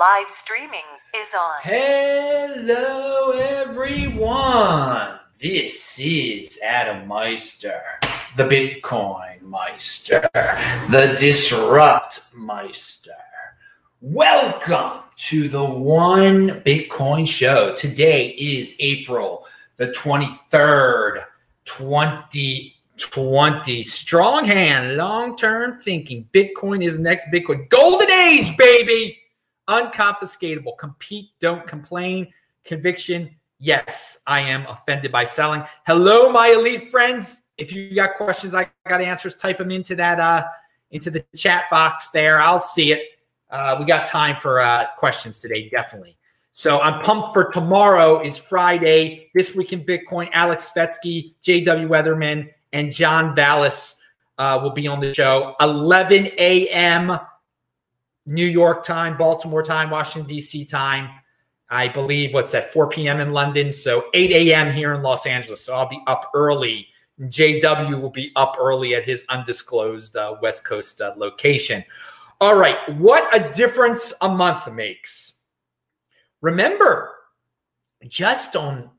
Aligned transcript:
Live 0.00 0.30
streaming 0.30 0.80
is 1.14 1.28
on. 1.34 1.60
Hello, 1.62 3.32
everyone. 3.32 5.18
This 5.38 5.98
is 6.00 6.58
Adam 6.64 7.06
Meister, 7.06 7.82
the 8.34 8.44
Bitcoin 8.44 9.42
Meister, 9.42 10.26
the 10.88 11.14
Disrupt 11.20 12.34
Meister. 12.34 13.10
Welcome 14.00 15.02
to 15.16 15.50
the 15.50 15.66
One 15.66 16.62
Bitcoin 16.62 17.28
Show. 17.28 17.74
Today 17.74 18.28
is 18.28 18.76
April 18.80 19.44
the 19.76 19.88
23rd, 19.88 21.24
2020. 21.66 23.82
Strong 23.82 24.46
hand, 24.46 24.96
long 24.96 25.36
term 25.36 25.78
thinking. 25.82 26.26
Bitcoin 26.32 26.82
is 26.82 26.98
next 26.98 27.26
Bitcoin. 27.30 27.68
Golden 27.68 28.10
age, 28.10 28.56
baby 28.56 29.19
unconfiscatable. 29.70 30.76
Compete, 30.76 31.30
don't 31.40 31.66
complain. 31.66 32.30
Conviction, 32.64 33.34
yes, 33.58 34.18
I 34.26 34.40
am 34.40 34.66
offended 34.66 35.10
by 35.10 35.24
selling. 35.24 35.62
Hello, 35.86 36.30
my 36.30 36.48
elite 36.48 36.90
friends. 36.90 37.42
If 37.56 37.72
you 37.72 37.94
got 37.94 38.16
questions, 38.16 38.54
I 38.54 38.68
got 38.86 39.00
answers. 39.00 39.34
Type 39.34 39.58
them 39.58 39.70
into 39.70 39.94
that 39.96 40.20
uh 40.20 40.44
into 40.90 41.10
the 41.10 41.24
chat 41.36 41.64
box 41.70 42.10
there. 42.10 42.40
I'll 42.42 42.58
see 42.58 42.92
it. 42.92 43.02
Uh, 43.50 43.76
we 43.78 43.84
got 43.84 44.06
time 44.06 44.36
for 44.40 44.60
uh, 44.60 44.86
questions 44.96 45.38
today, 45.38 45.68
definitely. 45.68 46.16
So 46.52 46.80
I'm 46.80 47.00
pumped 47.02 47.32
for 47.32 47.50
tomorrow 47.52 48.22
is 48.22 48.36
Friday. 48.36 49.30
This 49.34 49.54
week 49.54 49.72
in 49.72 49.84
Bitcoin, 49.84 50.28
Alex 50.32 50.72
Svetski, 50.74 51.34
J.W. 51.42 51.88
Weatherman, 51.88 52.50
and 52.72 52.92
John 52.92 53.34
Vallis 53.34 53.96
uh, 54.38 54.58
will 54.62 54.70
be 54.72 54.88
on 54.88 55.00
the 55.00 55.14
show. 55.14 55.54
11 55.60 56.30
a.m. 56.38 57.18
New 58.26 58.46
York 58.46 58.84
time, 58.84 59.16
Baltimore 59.16 59.62
time, 59.62 59.90
Washington, 59.90 60.28
D.C. 60.28 60.64
time. 60.64 61.10
I 61.70 61.88
believe 61.88 62.34
what's 62.34 62.54
at 62.54 62.72
4 62.72 62.88
p.m. 62.88 63.20
in 63.20 63.32
London. 63.32 63.72
So 63.72 64.06
8 64.12 64.30
a.m. 64.32 64.72
here 64.72 64.92
in 64.94 65.02
Los 65.02 65.24
Angeles. 65.24 65.64
So 65.64 65.74
I'll 65.74 65.88
be 65.88 66.02
up 66.06 66.30
early. 66.34 66.88
JW 67.22 68.00
will 68.00 68.10
be 68.10 68.32
up 68.34 68.56
early 68.58 68.94
at 68.94 69.04
his 69.04 69.24
undisclosed 69.28 70.16
uh, 70.16 70.36
West 70.42 70.64
Coast 70.64 71.00
uh, 71.00 71.14
location. 71.16 71.84
All 72.40 72.56
right. 72.56 72.76
What 72.96 73.34
a 73.34 73.50
difference 73.52 74.12
a 74.20 74.28
month 74.28 74.70
makes. 74.72 75.40
Remember, 76.40 77.14
just 78.08 78.56
on 78.56 78.90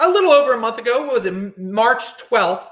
a 0.00 0.08
little 0.08 0.30
over 0.30 0.54
a 0.54 0.58
month 0.58 0.78
ago, 0.78 1.06
was 1.06 1.26
it 1.26 1.58
March 1.58 2.02
12th? 2.30 2.66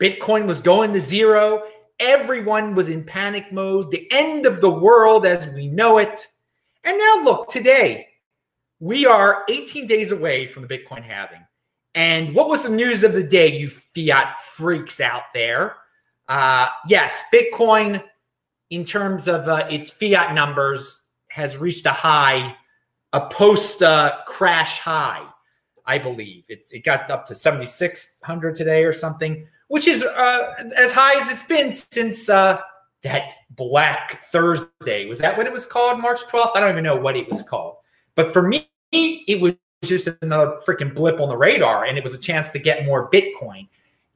Bitcoin 0.00 0.46
was 0.46 0.60
going 0.60 0.92
to 0.92 1.00
zero 1.00 1.62
Everyone 2.00 2.74
was 2.74 2.88
in 2.88 3.04
panic 3.04 3.52
mode, 3.52 3.90
the 3.90 4.08
end 4.10 4.46
of 4.46 4.60
the 4.60 4.70
world 4.70 5.26
as 5.26 5.46
we 5.48 5.68
know 5.68 5.98
it. 5.98 6.26
And 6.82 6.98
now, 6.98 7.22
look, 7.22 7.48
today 7.48 8.08
we 8.80 9.06
are 9.06 9.44
18 9.48 9.86
days 9.86 10.10
away 10.10 10.46
from 10.46 10.66
the 10.66 10.68
Bitcoin 10.68 11.02
halving. 11.02 11.46
And 11.94 12.34
what 12.34 12.48
was 12.48 12.62
the 12.62 12.68
news 12.68 13.04
of 13.04 13.12
the 13.12 13.22
day, 13.22 13.56
you 13.56 13.70
fiat 13.70 14.40
freaks 14.40 15.00
out 15.00 15.22
there? 15.32 15.76
Uh, 16.28 16.66
yes, 16.88 17.22
Bitcoin, 17.32 18.02
in 18.70 18.84
terms 18.84 19.28
of 19.28 19.48
uh, 19.48 19.66
its 19.70 19.88
fiat 19.88 20.34
numbers, 20.34 21.02
has 21.28 21.56
reached 21.56 21.86
a 21.86 21.92
high, 21.92 22.54
a 23.12 23.28
post 23.28 23.82
uh, 23.82 24.18
crash 24.26 24.80
high, 24.80 25.24
I 25.86 25.98
believe. 25.98 26.44
It's, 26.48 26.72
it 26.72 26.84
got 26.84 27.10
up 27.10 27.26
to 27.26 27.34
7,600 27.34 28.56
today 28.56 28.84
or 28.84 28.92
something 28.92 29.46
which 29.74 29.88
is 29.88 30.04
uh, 30.04 30.54
as 30.76 30.92
high 30.92 31.20
as 31.20 31.28
it's 31.28 31.42
been 31.42 31.72
since 31.72 32.28
uh, 32.28 32.60
that 33.02 33.34
Black 33.50 34.24
Thursday. 34.30 35.06
Was 35.06 35.18
that 35.18 35.36
what 35.36 35.46
it 35.46 35.52
was 35.52 35.66
called? 35.66 35.98
March 35.98 36.20
12th? 36.30 36.52
I 36.54 36.60
don't 36.60 36.70
even 36.70 36.84
know 36.84 36.94
what 36.94 37.16
it 37.16 37.28
was 37.28 37.42
called. 37.42 37.78
But 38.14 38.32
for 38.32 38.46
me, 38.46 38.68
it 38.92 39.40
was 39.40 39.54
just 39.82 40.08
another 40.22 40.60
freaking 40.64 40.94
blip 40.94 41.18
on 41.18 41.28
the 41.28 41.36
radar, 41.36 41.86
and 41.86 41.98
it 41.98 42.04
was 42.04 42.14
a 42.14 42.18
chance 42.18 42.50
to 42.50 42.60
get 42.60 42.86
more 42.86 43.10
Bitcoin. 43.10 43.66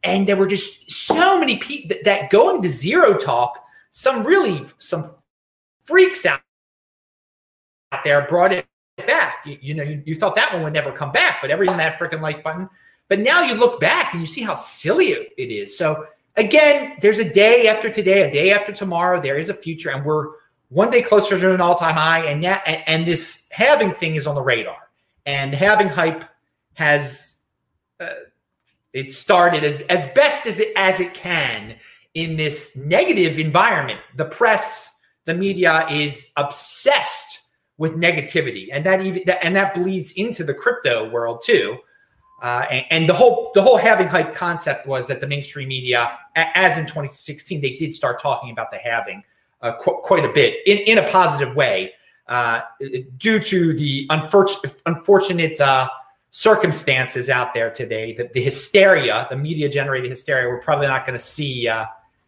And 0.04 0.28
there 0.28 0.36
were 0.36 0.46
just 0.46 0.88
so 0.92 1.40
many 1.40 1.56
people 1.56 1.88
that, 1.88 2.04
that 2.04 2.30
going 2.30 2.62
to 2.62 2.70
zero 2.70 3.18
talk. 3.18 3.60
Some 3.90 4.22
really 4.22 4.64
some 4.78 5.10
freaks 5.82 6.24
out 6.24 6.40
there 8.04 8.24
brought 8.28 8.52
it 8.52 8.64
back. 9.08 9.38
You, 9.44 9.58
you 9.60 9.74
know, 9.74 9.82
you, 9.82 10.04
you, 10.06 10.14
thought 10.14 10.36
that 10.36 10.52
one 10.52 10.62
would 10.62 10.72
never 10.72 10.92
come 10.92 11.10
back, 11.10 11.38
but 11.42 11.50
everyone 11.50 11.78
that 11.78 11.98
freaking 11.98 12.20
like 12.20 12.44
button 12.44 12.68
but 13.08 13.18
now 13.18 13.42
you 13.42 13.54
look 13.54 13.80
back 13.80 14.12
and 14.12 14.20
you 14.20 14.26
see 14.26 14.42
how 14.42 14.54
silly 14.54 15.08
it 15.12 15.50
is. 15.50 15.76
So 15.76 16.06
again, 16.36 16.96
there's 17.00 17.18
a 17.18 17.28
day 17.28 17.68
after 17.68 17.90
today, 17.90 18.28
a 18.28 18.32
day 18.32 18.52
after 18.52 18.72
tomorrow. 18.72 19.20
There 19.20 19.38
is 19.38 19.48
a 19.48 19.54
future, 19.54 19.90
and 19.90 20.04
we're 20.04 20.28
one 20.68 20.90
day 20.90 21.02
closer 21.02 21.38
to 21.38 21.54
an 21.54 21.60
all-time 21.60 21.94
high. 21.94 22.26
And 22.26 22.40
now, 22.40 22.60
and, 22.66 22.82
and 22.86 23.06
this 23.06 23.48
halving 23.50 23.94
thing 23.94 24.14
is 24.14 24.26
on 24.26 24.34
the 24.34 24.42
radar. 24.42 24.90
And 25.26 25.54
halving 25.54 25.88
hype 25.88 26.24
has 26.74 27.36
uh, 28.00 28.10
it 28.92 29.12
started 29.12 29.64
as 29.64 29.80
as 29.82 30.06
best 30.12 30.46
as 30.46 30.60
it 30.60 30.72
as 30.76 31.00
it 31.00 31.12
can 31.14 31.76
in 32.14 32.36
this 32.36 32.74
negative 32.76 33.38
environment. 33.38 34.00
The 34.16 34.24
press, 34.26 34.92
the 35.24 35.34
media 35.34 35.86
is 35.90 36.30
obsessed 36.36 37.40
with 37.76 37.92
negativity, 37.92 38.68
and 38.72 38.84
that 38.86 39.02
even 39.02 39.22
that, 39.26 39.44
and 39.44 39.54
that 39.56 39.74
bleeds 39.74 40.12
into 40.12 40.44
the 40.44 40.54
crypto 40.54 41.10
world 41.10 41.42
too. 41.44 41.78
Uh, 42.40 42.64
and, 42.70 42.84
and, 42.90 43.08
the 43.08 43.12
whole 43.12 43.50
the 43.54 43.60
whole 43.60 43.76
halving 43.76 44.06
hype 44.06 44.32
concept 44.32 44.86
was 44.86 45.08
that 45.08 45.20
the 45.20 45.26
mainstream 45.26 45.68
media, 45.68 46.16
as 46.36 46.78
in 46.78 46.84
2016, 46.84 47.60
they 47.60 47.74
did 47.76 47.92
start 47.92 48.22
talking 48.22 48.50
about 48.50 48.70
the 48.70 48.78
halving 48.78 49.24
uh, 49.62 49.72
qu- 49.80 50.00
quite 50.04 50.24
a 50.24 50.28
bit 50.28 50.58
in, 50.64 50.78
in 50.78 50.98
a 50.98 51.10
positive 51.10 51.56
way, 51.56 51.92
uh, 52.28 52.60
due 53.16 53.40
to 53.40 53.74
the 53.74 54.06
unfor- 54.08 54.72
unfortunate 54.86 55.60
uh, 55.60 55.88
circumstances 56.30 57.28
out 57.28 57.52
there 57.54 57.70
today. 57.70 58.12
The, 58.12 58.30
the 58.32 58.40
hysteria, 58.40 59.26
the 59.30 59.36
media 59.36 59.68
generated 59.68 60.10
hysteria, 60.10 60.48
we're 60.48 60.60
probably 60.60 60.86
not 60.86 61.06
going 61.06 61.18
to 61.18 61.24
see. 61.24 61.66
Uh, 61.66 61.86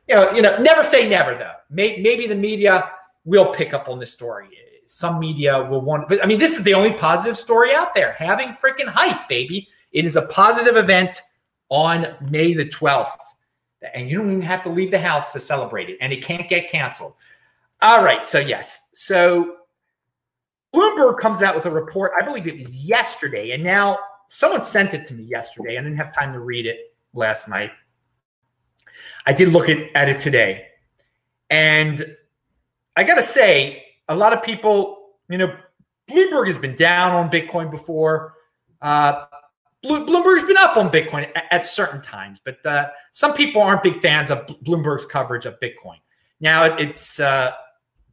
you 0.09 0.17
know, 0.17 0.33
you 0.33 0.43
know, 0.43 0.59
never 0.59 0.83
say 0.83 1.09
never 1.09 1.37
though. 1.37 1.55
May, 1.71 1.99
maybe 1.99 2.27
the 2.27 2.35
media 2.35 2.91
will 3.25 3.53
pick 3.55 3.73
up 3.75 3.89
on 3.89 4.01
this 4.01 4.13
story. 4.13 4.49
Some 4.87 5.21
media 5.21 5.63
will 5.63 5.83
want, 5.83 6.09
but 6.09 6.21
I 6.21 6.27
mean, 6.27 6.41
this 6.41 6.57
is 6.57 6.65
the 6.65 6.75
only 6.75 6.93
positive 6.95 7.39
story 7.39 7.73
out 7.73 7.95
there. 7.95 8.15
Halving 8.15 8.55
freaking 8.55 8.89
hype, 8.89 9.29
baby 9.29 9.69
it 9.93 10.05
is 10.05 10.17
a 10.17 10.23
positive 10.27 10.77
event 10.77 11.23
on 11.69 12.07
May 12.31 12.55
the 12.55 12.65
12th. 12.65 13.17
And 13.95 14.11
you 14.11 14.19
don't 14.19 14.29
even 14.29 14.43
have 14.43 14.63
to 14.65 14.69
leave 14.69 14.91
the 14.91 14.99
house 14.99 15.33
to 15.33 15.41
celebrate 15.41 15.89
it. 15.89 15.99
And 16.01 16.13
it 16.13 16.23
can't 16.23 16.49
get 16.49 16.71
canceled. 16.71 17.15
All 17.83 18.05
right. 18.05 18.27
So, 18.27 18.39
yes. 18.39 18.89
So, 18.93 19.57
Bloomberg 20.75 21.19
comes 21.19 21.43
out 21.43 21.55
with 21.55 21.67
a 21.67 21.71
report. 21.71 22.13
I 22.21 22.25
believe 22.25 22.47
it 22.47 22.59
was 22.59 22.75
yesterday. 22.77 23.53
And 23.53 23.65
now 23.65 23.99
someone 24.29 24.63
sent 24.63 24.95
it 24.95 25.07
to 25.09 25.15
me 25.15 25.25
yesterday. 25.25 25.79
I 25.79 25.83
didn't 25.83 25.97
have 25.97 26.15
time 26.15 26.33
to 26.33 26.41
read 26.41 26.67
it 26.67 26.95
last 27.15 27.49
night. 27.49 27.71
I 29.27 29.33
did 29.33 29.49
look 29.49 29.69
at, 29.69 30.09
it 30.09 30.21
today. 30.21 30.67
And 31.49 32.17
I 32.97 33.05
got 33.05 33.17
to 33.17 33.23
say, 33.23 33.85
a 34.09 34.15
lot 34.15 34.33
of 34.33 34.43
people, 34.43 35.11
you 35.29 35.39
know, 35.39 35.55
Bloomberg 36.09 36.47
has 36.47 36.59
been 36.59 36.77
down 36.77 37.13
on 37.13 37.31
Bitcoin 37.31 37.71
before. 37.71 38.35
Uh, 38.81 39.25
Bloomberg's 39.85 40.47
been 40.47 40.59
up 40.59 40.77
on 40.77 40.91
Bitcoin 40.91 41.31
at, 41.51 41.65
certain 41.65 42.03
times, 42.03 42.41
but 42.45 42.65
uh, 42.67 42.89
some 43.13 43.33
people 43.33 43.63
aren't 43.63 43.83
big 43.83 44.03
fans 44.03 44.31
of 44.31 44.47
Bloomberg's 44.47 45.07
coverage 45.07 45.47
of 45.47 45.59
Bitcoin. 45.61 45.97
Now 46.41 46.65
it's 46.65 47.19
uh, 47.19 47.53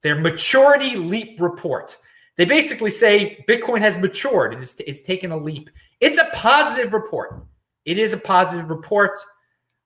their 0.02 0.16
maturity 0.16 0.96
leap 0.96 1.42
report. 1.42 1.98
They 2.38 2.46
basically 2.46 2.92
say 2.92 3.44
Bitcoin 3.48 3.82
has 3.82 3.98
matured. 3.98 4.54
It's, 4.54 4.76
it's 4.86 5.02
taken 5.02 5.32
a 5.32 5.38
leap. 5.38 5.70
It's 6.00 6.20
a 6.20 6.30
positive 6.34 6.94
report. 6.94 7.44
It 7.86 7.98
is 7.98 8.14
a 8.14 8.18
positive 8.18 8.70
report. 8.70 9.20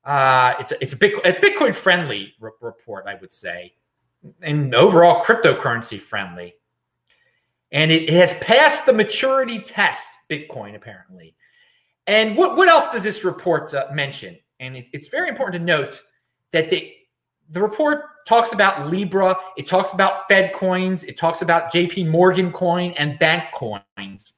Uh, 0.04 0.54
it's 0.60 0.72
a, 0.72 0.82
it's 0.82 0.94
a 0.94 0.98
Bitcoin, 0.98 1.40
Bitcoin 1.40 1.74
friendly 1.74 2.34
re- 2.40 2.52
report, 2.60 3.06
I 3.08 3.16
would 3.16 3.32
say, 3.32 3.74
and 4.42 4.76
overall 4.76 5.24
cryptocurrency 5.24 6.00
friendly. 6.00 6.56
And 7.72 7.92
it, 7.92 8.04
it 8.04 8.14
has 8.14 8.34
passed 8.36 8.86
the 8.86 8.94
maturity 8.94 9.60
test, 9.60 10.12
Bitcoin 10.30 10.76
apparently. 10.76 11.36
And 12.08 12.36
what, 12.36 12.58
what 12.58 12.68
else 12.68 12.88
does 12.92 13.04
this 13.04 13.24
report 13.24 13.74
uh, 13.74 13.88
mention? 13.94 14.38
And 14.60 14.76
it, 14.76 14.88
it's 14.94 15.08
very 15.08 15.30
important 15.30 15.62
to 15.62 15.66
note 15.66 16.02
that 16.52 16.70
the, 16.70 16.94
the 17.50 17.62
report 17.62 18.06
talks 18.28 18.54
about 18.54 18.90
Libra, 18.90 19.36
it 19.58 19.68
talks 19.68 19.94
about 19.94 20.28
Fed 20.30 20.54
coins, 20.54 21.04
it 21.04 21.18
talks 21.18 21.42
about 21.42 21.72
JP 21.72 22.10
Morgan 22.10 22.52
coin 22.52 22.92
and 22.98 23.18
bank 23.20 23.46
coins. 23.54 24.34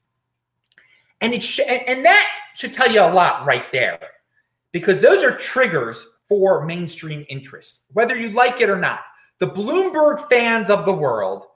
And 1.20 1.32
it 1.32 1.42
sh- 1.42 1.60
and 1.68 2.04
that 2.04 2.28
should 2.54 2.72
tell 2.72 2.90
you 2.90 3.00
a 3.00 3.12
lot 3.12 3.46
right 3.46 3.70
there 3.72 3.98
because 4.72 5.00
those 5.00 5.22
are 5.22 5.36
triggers 5.36 6.06
for 6.28 6.64
mainstream 6.64 7.24
interest, 7.28 7.82
whether 7.92 8.16
you 8.16 8.30
like 8.30 8.60
it 8.60 8.68
or 8.68 8.78
not. 8.78 9.00
The 9.38 9.46
Bloomberg 9.48 10.28
fans 10.28 10.70
of 10.70 10.84
the 10.84 10.92
world 10.92 11.46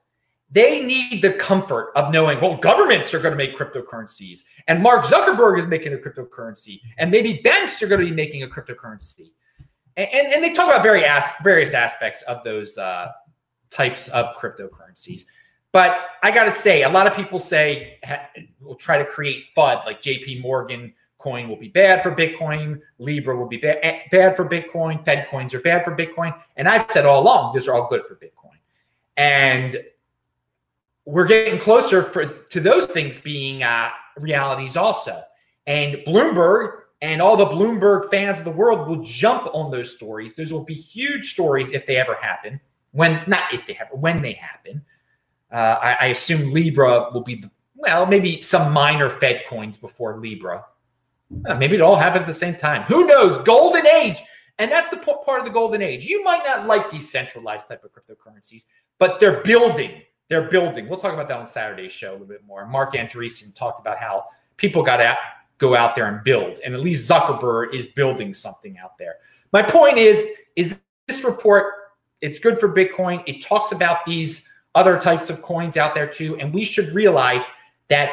they 0.51 0.83
need 0.83 1.21
the 1.21 1.33
comfort 1.33 1.93
of 1.95 2.13
knowing, 2.13 2.41
well, 2.41 2.57
governments 2.57 3.13
are 3.13 3.19
going 3.19 3.33
to 3.33 3.37
make 3.37 3.57
cryptocurrencies, 3.57 4.45
and 4.67 4.83
Mark 4.83 5.05
Zuckerberg 5.05 5.59
is 5.59 5.67
making 5.67 5.93
a 5.93 5.97
cryptocurrency, 5.97 6.81
and 6.97 7.11
maybe 7.11 7.41
banks 7.45 7.83
are 7.83 7.87
going 7.87 8.01
to 8.01 8.07
be 8.07 8.13
making 8.13 8.43
a 8.43 8.47
cryptocurrency. 8.47 9.33
And, 9.97 10.09
and, 10.13 10.35
and 10.35 10.45
they 10.45 10.53
talk 10.53 10.67
about 10.67 10.83
very 10.83 11.05
as, 11.05 11.25
various 11.43 11.75
aspects 11.75 12.23
of 12.23 12.43
those 12.45 12.79
uh, 12.79 13.09
types 13.71 14.09
of 14.09 14.35
cryptocurrencies. 14.37 15.25
But 15.73 16.01
I 16.23 16.31
got 16.31 16.45
to 16.45 16.51
say, 16.51 16.83
a 16.83 16.89
lot 16.89 17.07
of 17.07 17.15
people 17.15 17.39
say 17.39 17.99
we'll 18.61 18.77
try 18.77 18.97
to 18.97 19.05
create 19.05 19.45
FUD, 19.57 19.85
like 19.85 20.01
JP 20.01 20.41
Morgan 20.41 20.95
coin 21.19 21.49
will 21.49 21.57
be 21.57 21.69
bad 21.69 22.03
for 22.03 22.15
Bitcoin, 22.15 22.81
Libra 22.99 23.37
will 23.37 23.49
be 23.49 23.59
bad, 23.59 23.79
eh, 23.83 24.01
bad 24.11 24.37
for 24.37 24.49
Bitcoin, 24.49 25.05
Fed 25.05 25.27
coins 25.29 25.53
are 25.53 25.61
bad 25.61 25.85
for 25.85 25.95
Bitcoin. 25.95 26.35
And 26.57 26.69
I've 26.69 26.91
said 26.91 27.05
all 27.05 27.23
along, 27.23 27.55
those 27.55 27.69
are 27.69 27.75
all 27.75 27.89
good 27.89 28.07
for 28.07 28.15
Bitcoin. 28.15 28.57
And 29.17 29.77
we're 31.09 31.27
getting 31.27 31.59
closer 31.59 32.03
for 32.03 32.27
to 32.27 32.61
those 32.61 32.85
things 32.85 33.19
being 33.19 33.63
uh, 33.63 33.89
realities 34.19 34.77
also. 34.77 35.23
And 35.67 35.97
Bloomberg 36.07 36.83
and 37.01 37.23
all 37.23 37.35
the 37.35 37.47
Bloomberg 37.47 38.11
fans 38.11 38.41
of 38.41 38.45
the 38.45 38.51
world 38.51 38.87
will 38.87 39.03
jump 39.03 39.49
on 39.55 39.71
those 39.71 39.91
stories. 39.91 40.35
Those 40.35 40.53
will 40.53 40.65
be 40.65 40.75
huge 40.75 41.33
stories 41.33 41.71
if 41.71 41.87
they 41.87 41.97
ever 41.97 42.15
happen. 42.15 42.61
When 42.93 43.23
not 43.27 43.55
if 43.55 43.67
they 43.67 43.73
happen, 43.73 43.99
when 44.01 44.21
they 44.21 44.33
happen. 44.35 44.85
Uh, 45.51 45.79
I, 45.81 45.93
I, 45.93 46.07
assume 46.09 46.53
Libra 46.53 47.09
will 47.15 47.23
be 47.23 47.37
the 47.37 47.51
well, 47.75 48.05
maybe 48.05 48.39
some 48.43 48.71
minor 48.71 49.09
Fed 49.09 49.45
coins 49.49 49.79
before 49.79 50.19
Libra. 50.19 50.63
Uh, 51.47 51.55
maybe 51.55 51.77
it 51.77 51.81
all 51.81 51.97
happen 51.97 52.21
at 52.21 52.29
the 52.29 52.35
same 52.35 52.55
time. 52.55 52.83
Who 52.83 53.07
knows? 53.07 53.43
Golden 53.45 53.87
age, 53.87 54.21
and 54.59 54.71
that's 54.71 54.91
the 54.91 54.99
part 54.99 55.39
of 55.41 55.47
the 55.47 55.51
golden 55.51 55.81
age. 55.81 56.05
You 56.05 56.23
might 56.23 56.45
not 56.45 56.67
like 56.67 56.91
these 56.91 57.11
centralized 57.11 57.67
type 57.67 57.83
of 57.83 57.93
cryptocurrencies, 57.93 58.67
but 58.99 59.21
they're 59.21 59.43
building. 59.43 60.03
They're 60.29 60.49
building. 60.49 60.89
We'll 60.89 60.99
talk 60.99 61.15
about 61.15 61.29
that 61.29 61.39
on 61.39 61.47
Saturday's 61.47 61.93
show 61.93 62.11
a 62.11 62.13
little 62.13 62.27
bit 62.27 62.45
more. 62.47 62.67
Marc 62.67 62.95
Andreessen 62.95 63.55
talked 63.55 63.81
about 63.81 63.99
how 63.99 64.27
people 64.57 64.83
got 64.83 65.01
out 65.01 65.17
go 65.59 65.75
out 65.75 65.95
there 65.95 66.07
and 66.07 66.25
build. 66.25 66.61
And 66.65 66.73
at 66.73 66.81
least 66.81 67.09
Zuckerberg 67.09 67.75
is 67.75 67.87
building 67.87 68.33
something 68.33 68.79
out 68.79 68.97
there. 68.97 69.17
My 69.53 69.63
point 69.63 69.99
is, 69.99 70.27
is 70.57 70.79
this 71.07 71.25
report, 71.25 71.75
it's 72.21 72.39
good 72.39 72.59
for 72.59 72.73
Bitcoin. 72.73 73.23
It 73.27 73.43
talks 73.43 73.73
about 73.73 74.05
these 74.07 74.49
other 74.75 74.99
types 74.99 75.31
of 75.31 75.43
coins 75.43 75.77
out 75.77 75.95
there 75.95 76.07
too. 76.07 76.37
And 76.39 76.55
we 76.55 76.65
should 76.65 76.95
realize 76.95 77.49
that 77.89 78.11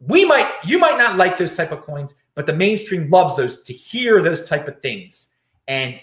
we 0.00 0.24
might, 0.24 0.50
you 0.64 0.78
might 0.78 0.98
not 0.98 1.16
like 1.16 1.36
those 1.36 1.54
type 1.54 1.72
of 1.72 1.80
coins, 1.80 2.14
but 2.34 2.46
the 2.46 2.52
mainstream 2.52 3.10
loves 3.10 3.36
those 3.36 3.62
to 3.62 3.72
hear 3.72 4.22
those 4.22 4.46
type 4.48 4.68
of 4.68 4.80
things. 4.80 5.30
And 5.66 5.98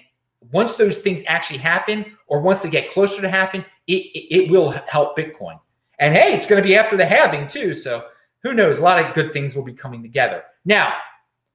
once 0.51 0.75
those 0.75 0.97
things 0.97 1.23
actually 1.27 1.59
happen, 1.59 2.05
or 2.27 2.41
once 2.41 2.61
they 2.61 2.69
get 2.69 2.91
closer 2.91 3.21
to 3.21 3.29
happen, 3.29 3.63
it, 3.87 4.03
it, 4.15 4.35
it 4.35 4.51
will 4.51 4.71
help 4.87 5.17
Bitcoin. 5.17 5.59
And 5.99 6.15
hey, 6.15 6.33
it's 6.33 6.47
going 6.47 6.61
to 6.61 6.67
be 6.67 6.75
after 6.75 6.97
the 6.97 7.05
halving 7.05 7.47
too. 7.47 7.73
So 7.73 8.05
who 8.43 8.53
knows? 8.53 8.79
A 8.79 8.83
lot 8.83 9.03
of 9.03 9.13
good 9.13 9.31
things 9.31 9.55
will 9.55 9.63
be 9.63 9.73
coming 9.73 10.01
together. 10.01 10.43
Now, 10.65 10.95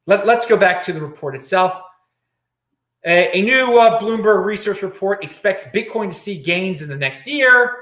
let, 0.07 0.27
us 0.29 0.47
go 0.47 0.57
back 0.57 0.85
to 0.85 0.93
the 0.93 1.01
report 1.01 1.35
itself. 1.35 1.81
A, 3.05 3.37
a 3.37 3.43
new 3.43 3.79
uh, 3.79 4.01
Bloomberg 4.01 4.45
research 4.45 4.83
report 4.83 5.25
expects 5.25 5.65
Bitcoin 5.65 6.09
to 6.09 6.15
see 6.15 6.41
gains 6.41 6.83
in 6.83 6.89
the 6.89 6.97
next 6.97 7.27
year. 7.27 7.77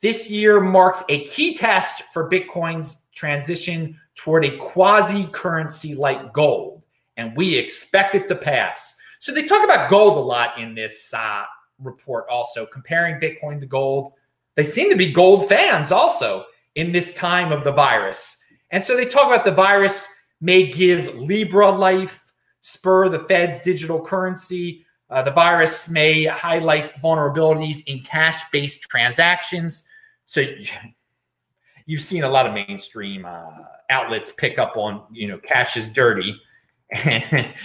This 0.00 0.30
year 0.30 0.60
marks 0.60 1.02
a 1.08 1.24
key 1.26 1.54
test 1.54 2.02
for 2.12 2.30
Bitcoin's 2.30 2.98
transition 3.14 3.98
toward 4.14 4.44
a 4.44 4.56
quasi 4.58 5.26
currency 5.26 5.94
like 5.94 6.32
gold, 6.32 6.84
and 7.16 7.36
we 7.36 7.56
expect 7.56 8.14
it 8.14 8.28
to 8.28 8.34
pass. 8.34 8.95
So 9.26 9.32
they 9.32 9.42
talk 9.42 9.64
about 9.64 9.90
gold 9.90 10.18
a 10.18 10.20
lot 10.20 10.56
in 10.56 10.72
this 10.72 11.12
uh, 11.12 11.42
report, 11.80 12.26
also 12.30 12.64
comparing 12.64 13.20
Bitcoin 13.20 13.58
to 13.58 13.66
gold. 13.66 14.12
They 14.54 14.62
seem 14.62 14.88
to 14.88 14.96
be 14.96 15.10
gold 15.10 15.48
fans 15.48 15.90
also 15.90 16.44
in 16.76 16.92
this 16.92 17.12
time 17.12 17.50
of 17.50 17.64
the 17.64 17.72
virus. 17.72 18.36
And 18.70 18.84
so 18.84 18.96
they 18.96 19.04
talk 19.04 19.26
about 19.26 19.44
the 19.44 19.50
virus 19.50 20.06
may 20.40 20.70
give 20.70 21.12
Libra 21.16 21.68
life, 21.68 22.32
spur 22.60 23.08
the 23.08 23.18
Fed's 23.24 23.58
digital 23.62 24.00
currency. 24.00 24.86
Uh, 25.10 25.22
the 25.22 25.32
virus 25.32 25.88
may 25.88 26.26
highlight 26.26 26.94
vulnerabilities 27.02 27.82
in 27.88 28.02
cash 28.02 28.44
based 28.52 28.82
transactions. 28.82 29.82
So 30.26 30.44
you've 31.86 32.00
seen 32.00 32.22
a 32.22 32.30
lot 32.30 32.46
of 32.46 32.54
mainstream 32.54 33.24
uh, 33.24 33.50
outlets 33.90 34.30
pick 34.30 34.60
up 34.60 34.76
on, 34.76 35.02
you 35.10 35.26
know, 35.26 35.38
cash 35.38 35.76
is 35.76 35.88
dirty 35.88 36.40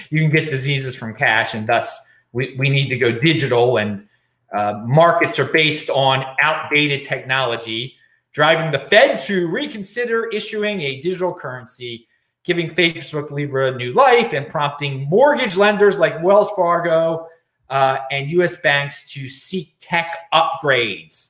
you 0.09 0.19
can 0.19 0.29
get 0.29 0.49
diseases 0.49 0.95
from 0.95 1.13
cash. 1.13 1.53
And 1.53 1.67
thus, 1.67 1.99
we, 2.31 2.55
we 2.57 2.69
need 2.69 2.89
to 2.89 2.97
go 2.97 3.11
digital. 3.11 3.77
And 3.77 4.07
uh, 4.53 4.81
markets 4.85 5.39
are 5.39 5.45
based 5.45 5.89
on 5.89 6.25
outdated 6.41 7.03
technology, 7.03 7.95
driving 8.33 8.71
the 8.71 8.79
Fed 8.79 9.21
to 9.23 9.47
reconsider 9.47 10.27
issuing 10.29 10.81
a 10.81 10.99
digital 11.01 11.33
currency 11.33 12.07
giving 12.43 12.69
Facebook 12.69 13.31
Libra 13.31 13.75
new 13.75 13.93
life 13.93 14.33
and 14.33 14.47
prompting 14.47 15.07
mortgage 15.09 15.57
lenders 15.57 15.99
like 15.99 16.21
Wells 16.23 16.49
Fargo 16.55 17.27
uh, 17.69 17.99
and 18.11 18.29
US 18.31 18.55
banks 18.57 19.11
to 19.11 19.29
seek 19.29 19.75
tech 19.79 20.17
upgrades. 20.33 21.29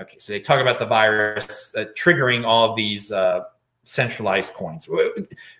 Okay, 0.00 0.18
so 0.18 0.32
they 0.32 0.40
talk 0.40 0.60
about 0.60 0.78
the 0.78 0.86
virus 0.86 1.74
uh, 1.76 1.84
triggering 1.96 2.46
all 2.46 2.70
of 2.70 2.76
these 2.76 3.12
uh, 3.12 3.42
centralized 3.88 4.52
coins. 4.52 4.86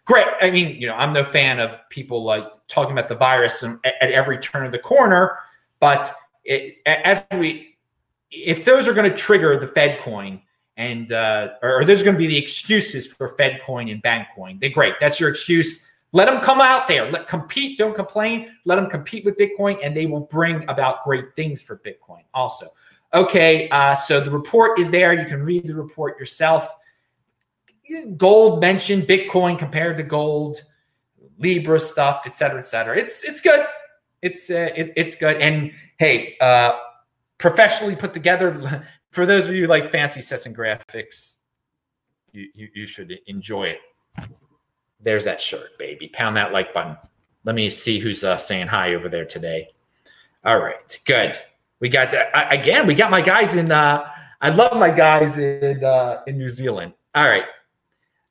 Great. 0.04 0.26
I 0.42 0.50
mean, 0.50 0.80
you 0.80 0.86
know, 0.86 0.94
I'm 0.94 1.12
no 1.12 1.24
fan 1.24 1.60
of 1.60 1.80
people 1.88 2.22
like 2.22 2.44
talking 2.68 2.92
about 2.92 3.08
the 3.08 3.14
virus 3.14 3.62
at, 3.62 3.78
at 3.84 4.12
every 4.12 4.38
turn 4.38 4.66
of 4.66 4.72
the 4.72 4.78
corner, 4.78 5.38
but 5.80 6.14
it, 6.44 6.76
as 6.86 7.24
we, 7.32 7.76
if 8.30 8.64
those 8.64 8.86
are 8.86 8.92
going 8.92 9.10
to 9.10 9.16
trigger 9.16 9.58
the 9.58 9.68
Fed 9.68 10.00
coin, 10.00 10.42
and 10.76 11.10
uh, 11.10 11.54
or, 11.62 11.84
there's 11.84 12.02
going 12.02 12.14
to 12.14 12.18
be 12.18 12.28
the 12.28 12.38
excuses 12.38 13.06
for 13.06 13.30
Fed 13.36 13.60
coin 13.62 13.88
and 13.88 14.00
bank 14.02 14.28
coin. 14.36 14.58
They're 14.60 14.70
great. 14.70 14.94
That's 15.00 15.18
your 15.18 15.28
excuse. 15.28 15.88
Let 16.12 16.26
them 16.26 16.40
come 16.40 16.60
out 16.60 16.86
there. 16.86 17.10
Let 17.10 17.26
compete. 17.26 17.78
Don't 17.78 17.94
complain. 17.94 18.50
Let 18.64 18.76
them 18.76 18.88
compete 18.88 19.24
with 19.24 19.36
Bitcoin, 19.36 19.78
and 19.82 19.96
they 19.96 20.06
will 20.06 20.20
bring 20.20 20.68
about 20.68 21.02
great 21.02 21.34
things 21.34 21.60
for 21.60 21.78
Bitcoin. 21.78 22.22
Also, 22.32 22.72
okay. 23.12 23.68
Uh, 23.70 23.94
so 23.94 24.20
the 24.20 24.30
report 24.30 24.78
is 24.78 24.88
there. 24.88 25.12
You 25.14 25.26
can 25.26 25.42
read 25.42 25.66
the 25.66 25.74
report 25.74 26.18
yourself. 26.18 26.76
Gold 28.16 28.60
mentioned 28.60 29.04
Bitcoin 29.04 29.58
compared 29.58 29.96
to 29.96 30.02
gold, 30.02 30.62
Libra 31.38 31.80
stuff, 31.80 32.22
et 32.26 32.36
cetera, 32.36 32.58
et 32.58 32.66
cetera. 32.66 32.98
It's 32.98 33.24
it's 33.24 33.40
good. 33.40 33.64
It's 34.22 34.50
uh, 34.50 34.70
it, 34.74 34.92
it's 34.96 35.14
good. 35.14 35.40
And 35.40 35.72
hey, 35.98 36.36
uh, 36.40 36.78
professionally 37.38 37.96
put 37.96 38.12
together 38.12 38.86
for 39.12 39.26
those 39.26 39.46
of 39.46 39.54
you 39.54 39.62
who 39.62 39.68
like 39.68 39.90
fancy 39.90 40.20
sets 40.20 40.46
and 40.46 40.56
graphics, 40.56 41.36
you, 42.32 42.48
you, 42.54 42.68
you 42.74 42.86
should 42.86 43.18
enjoy 43.26 43.64
it. 43.64 43.80
There's 45.00 45.24
that 45.24 45.40
shirt, 45.40 45.78
baby. 45.78 46.08
Pound 46.08 46.36
that 46.36 46.52
like 46.52 46.74
button. 46.74 46.96
Let 47.44 47.54
me 47.54 47.70
see 47.70 47.98
who's 47.98 48.24
uh, 48.24 48.36
saying 48.36 48.66
hi 48.66 48.94
over 48.94 49.08
there 49.08 49.24
today. 49.24 49.68
All 50.44 50.58
right, 50.58 50.98
good. 51.04 51.38
We 51.80 51.88
got 51.88 52.12
again. 52.52 52.86
We 52.86 52.94
got 52.94 53.10
my 53.10 53.20
guys 53.20 53.54
in. 53.54 53.70
Uh, 53.70 54.10
I 54.40 54.50
love 54.50 54.76
my 54.76 54.90
guys 54.90 55.38
in 55.38 55.84
uh, 55.84 56.22
in 56.26 56.36
New 56.36 56.50
Zealand. 56.50 56.94
All 57.14 57.24
right. 57.24 57.44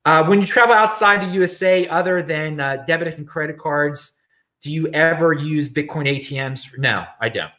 Uh, 0.07 0.23
when 0.23 0.39
you 0.39 0.47
travel 0.47 0.73
outside 0.73 1.21
the 1.21 1.33
USA, 1.33 1.85
other 1.89 2.23
than 2.23 2.61
uh, 2.61 2.77
debit 2.87 3.17
and 3.17 3.27
credit 3.27 3.57
cards, 3.57 4.13
do 4.61 4.71
you 4.71 4.87
ever 4.93 5.33
use 5.33 5.67
Bitcoin 5.67 6.07
ATMs? 6.07 6.77
No, 6.77 7.03
I 7.19 7.27
don't. 7.27 7.51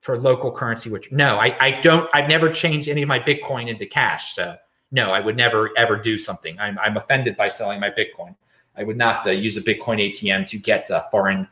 For 0.00 0.18
local 0.18 0.50
currency 0.50 0.88
which 0.88 1.10
no 1.12 1.38
I, 1.38 1.56
I 1.60 1.80
don't 1.80 2.10
i've 2.12 2.28
never 2.28 2.50
changed 2.50 2.90
any 2.90 3.00
of 3.00 3.08
my 3.08 3.18
bitcoin 3.18 3.68
into 3.68 3.86
cash 3.86 4.34
so 4.34 4.54
no 4.90 5.12
i 5.12 5.18
would 5.18 5.34
never 5.34 5.70
ever 5.78 5.96
do 5.96 6.18
something. 6.18 6.58
I'm, 6.58 6.78
I'm 6.78 6.98
offended 6.98 7.38
by 7.38 7.48
selling 7.48 7.80
my 7.80 7.88
bitcoin. 7.88 8.36
I 8.76 8.84
would 8.84 8.98
not 8.98 9.26
uh, 9.26 9.30
use 9.30 9.56
a 9.56 9.62
bitcoin 9.62 9.98
atm 10.06 10.46
to 10.48 10.58
get 10.58 10.90
uh, 10.90 11.04
foreign 11.10 11.48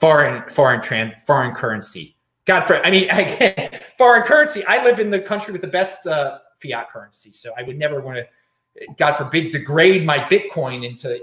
foreign 0.00 0.48
foreign 0.50 0.82
trans 0.82 1.14
foreign 1.26 1.54
currency. 1.54 2.14
God 2.44 2.66
for 2.66 2.84
i 2.84 2.90
mean 2.90 3.04
again 3.10 3.80
foreign 3.96 4.24
currency. 4.24 4.62
I 4.66 4.84
live 4.84 5.00
in 5.00 5.08
the 5.08 5.20
country 5.20 5.52
with 5.52 5.62
the 5.62 5.68
best 5.68 6.06
uh, 6.06 6.40
fiat 6.62 6.90
currency 6.90 7.32
so 7.32 7.52
i 7.56 7.62
would 7.62 7.78
never 7.78 8.00
want 8.00 8.18
to 8.18 8.26
god 8.98 9.16
forbid 9.16 9.52
degrade 9.52 10.04
my 10.04 10.18
bitcoin 10.18 10.84
into 10.84 11.20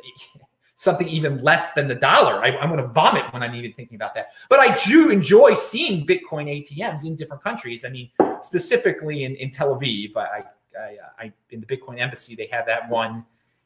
something 0.82 1.08
even 1.08 1.40
less 1.44 1.74
than 1.74 1.88
the 1.88 1.94
dollar. 1.94 2.44
I, 2.44 2.50
am 2.60 2.70
going 2.70 2.82
to 2.82 2.88
vomit 2.88 3.32
when 3.32 3.44
I'm 3.44 3.54
even 3.54 3.72
thinking 3.74 3.96
about 3.96 4.16
that. 4.16 4.32
But 4.50 4.60
I 4.60 4.76
do 4.84 5.12
enjoy 5.12 5.54
seeing 5.54 6.08
Bitcoin 6.08 6.50
ATMs 6.50 7.06
in 7.06 7.16
different 7.16 7.44
countries. 7.44 7.86
I 7.86 7.90
mean, 7.90 8.10
specifically 8.42 9.26
in, 9.26 9.36
in 9.36 9.52
Tel 9.52 9.76
Aviv, 9.76 10.18
I, 10.18 10.44
I, 10.76 10.98
I, 11.20 11.34
in 11.52 11.60
the 11.60 11.68
Bitcoin 11.68 12.00
embassy, 12.00 12.34
they 12.34 12.48
have 12.48 12.66
that 12.66 12.90
one. 12.90 13.24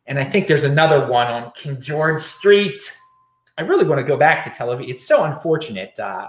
And 0.07 0.19
I 0.19 0.25
think 0.25 0.45
there's 0.45 0.65
another 0.65 1.07
one 1.07 1.27
on 1.27 1.53
King 1.55 1.79
George 1.79 2.21
Street. 2.21 2.83
I 3.57 3.61
really 3.61 3.85
want 3.85 3.99
to 3.99 4.03
go 4.05 4.17
back 4.17 4.43
to 4.43 4.49
Tel 4.49 4.67
Aviv. 4.67 4.89
It's 4.89 5.07
so 5.07 5.23
unfortunate. 5.23 5.97
Uh, 5.97 6.27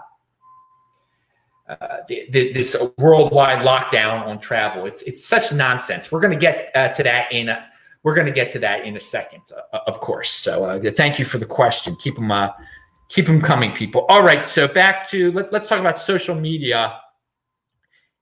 uh, 1.68 1.98
the, 2.08 2.28
the, 2.30 2.52
this 2.52 2.76
worldwide 2.96 3.66
lockdown 3.66 4.24
on 4.26 4.38
travel. 4.38 4.86
It's 4.86 5.02
it's 5.02 5.24
such 5.24 5.52
nonsense. 5.52 6.12
We're 6.12 6.20
going 6.20 6.32
to 6.32 6.38
get 6.38 6.70
uh, 6.74 6.88
to 6.88 7.02
that 7.02 7.32
in 7.32 7.48
a, 7.48 7.66
we're 8.04 8.14
going 8.14 8.28
to 8.28 8.32
get 8.32 8.52
to 8.52 8.60
that 8.60 8.84
in 8.84 8.96
a 8.96 9.00
second, 9.00 9.42
uh, 9.72 9.78
of 9.88 9.98
course. 9.98 10.30
So 10.30 10.64
uh, 10.64 10.90
thank 10.92 11.18
you 11.18 11.24
for 11.24 11.38
the 11.38 11.46
question. 11.46 11.96
Keep 11.96 12.14
them, 12.14 12.30
uh, 12.30 12.50
keep 13.08 13.26
them 13.26 13.40
coming, 13.42 13.72
people. 13.72 14.06
All 14.08 14.22
right. 14.22 14.46
So 14.46 14.68
back 14.68 15.10
to 15.10 15.32
let, 15.32 15.52
us 15.52 15.66
talk 15.66 15.80
about 15.80 15.98
social 15.98 16.36
media 16.36 17.00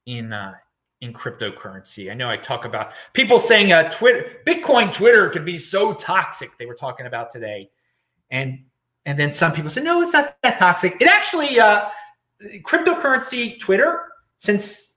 in 0.06 0.32
uh, 0.32 0.54
in 1.02 1.12
cryptocurrency. 1.12 2.10
I 2.10 2.14
know 2.14 2.30
I 2.30 2.38
talk 2.38 2.64
about 2.64 2.92
people 3.12 3.38
saying 3.38 3.74
Twitter, 3.90 4.38
Bitcoin, 4.46 4.90
Twitter 4.90 5.28
can 5.28 5.44
be 5.44 5.58
so 5.58 5.92
toxic. 5.92 6.56
They 6.56 6.64
were 6.64 6.74
talking 6.74 7.04
about 7.04 7.30
today, 7.30 7.68
and 8.30 8.60
and 9.04 9.18
then 9.18 9.32
some 9.32 9.52
people 9.52 9.70
say 9.70 9.82
no, 9.82 10.00
it's 10.00 10.14
not 10.14 10.34
that 10.42 10.58
toxic. 10.58 10.96
It 10.98 11.08
actually 11.08 11.60
uh, 11.60 11.90
cryptocurrency 12.62 13.58
Twitter 13.60 14.12
since 14.38 14.94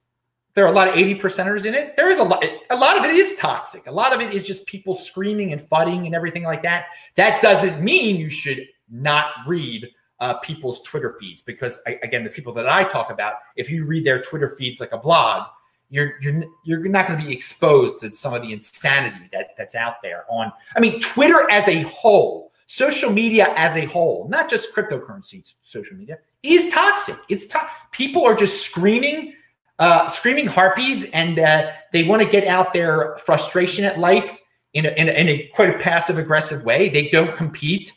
there 0.57 0.65
are 0.65 0.71
a 0.71 0.75
lot 0.75 0.87
of 0.87 0.95
80 0.95 1.19
percenters 1.19 1.65
in 1.65 1.75
it. 1.75 1.95
There 1.95 2.09
is 2.09 2.17
a 2.17 2.23
lot, 2.23 2.43
a 2.71 2.75
lot 2.75 2.97
of 2.97 3.05
it 3.05 3.15
is 3.15 3.35
toxic. 3.35 3.85
A 3.85 3.91
lot 3.91 4.11
of 4.11 4.21
it 4.21 4.33
is 4.33 4.43
just 4.43 4.65
people 4.65 4.97
screaming 4.97 5.53
and 5.53 5.61
fudding 5.61 6.07
and 6.07 6.15
everything 6.15 6.43
like 6.43 6.63
that. 6.63 6.85
That 7.15 7.43
doesn't 7.43 7.83
mean 7.83 8.15
you 8.15 8.29
should 8.29 8.67
not 8.89 9.27
read 9.45 9.87
uh, 10.19 10.35
people's 10.35 10.81
Twitter 10.81 11.15
feeds 11.19 11.41
because 11.41 11.79
again, 11.85 12.23
the 12.23 12.29
people 12.29 12.53
that 12.53 12.67
I 12.67 12.83
talk 12.83 13.11
about, 13.11 13.35
if 13.55 13.69
you 13.69 13.85
read 13.85 14.03
their 14.03 14.19
Twitter 14.19 14.49
feeds 14.49 14.79
like 14.79 14.93
a 14.93 14.97
blog, 14.97 15.47
you're 15.89 16.13
you're 16.21 16.43
you're 16.65 16.83
not 16.87 17.07
going 17.07 17.19
to 17.19 17.25
be 17.25 17.31
exposed 17.31 17.99
to 18.01 18.09
some 18.09 18.33
of 18.33 18.41
the 18.41 18.51
insanity 18.51 19.29
that 19.31 19.51
that's 19.57 19.75
out 19.75 20.01
there 20.01 20.25
on. 20.29 20.51
I 20.75 20.79
mean, 20.79 20.99
Twitter 20.99 21.49
as 21.49 21.67
a 21.67 21.83
whole, 21.83 22.51
social 22.65 23.11
media 23.11 23.53
as 23.55 23.77
a 23.77 23.85
whole, 23.85 24.27
not 24.27 24.49
just 24.49 24.73
cryptocurrency 24.73 25.53
social 25.61 25.95
media, 25.95 26.17
is 26.43 26.71
toxic. 26.73 27.17
It's 27.29 27.45
to- 27.47 27.69
people 27.91 28.25
are 28.25 28.35
just 28.35 28.61
screaming 28.61 29.33
uh, 29.79 30.07
screaming 30.09 30.47
harpies, 30.47 31.09
and 31.11 31.37
uh, 31.39 31.71
they 31.93 32.03
want 32.03 32.21
to 32.21 32.27
get 32.27 32.47
out 32.47 32.73
their 32.73 33.17
frustration 33.17 33.85
at 33.85 33.99
life 33.99 34.39
in 34.73 34.87
a, 34.87 34.89
in 34.89 35.07
a, 35.07 35.11
in 35.11 35.27
a 35.27 35.47
quite 35.53 35.69
a 35.69 35.77
passive 35.77 36.17
aggressive 36.17 36.63
way. 36.63 36.89
They 36.89 37.09
don't 37.09 37.35
compete, 37.35 37.93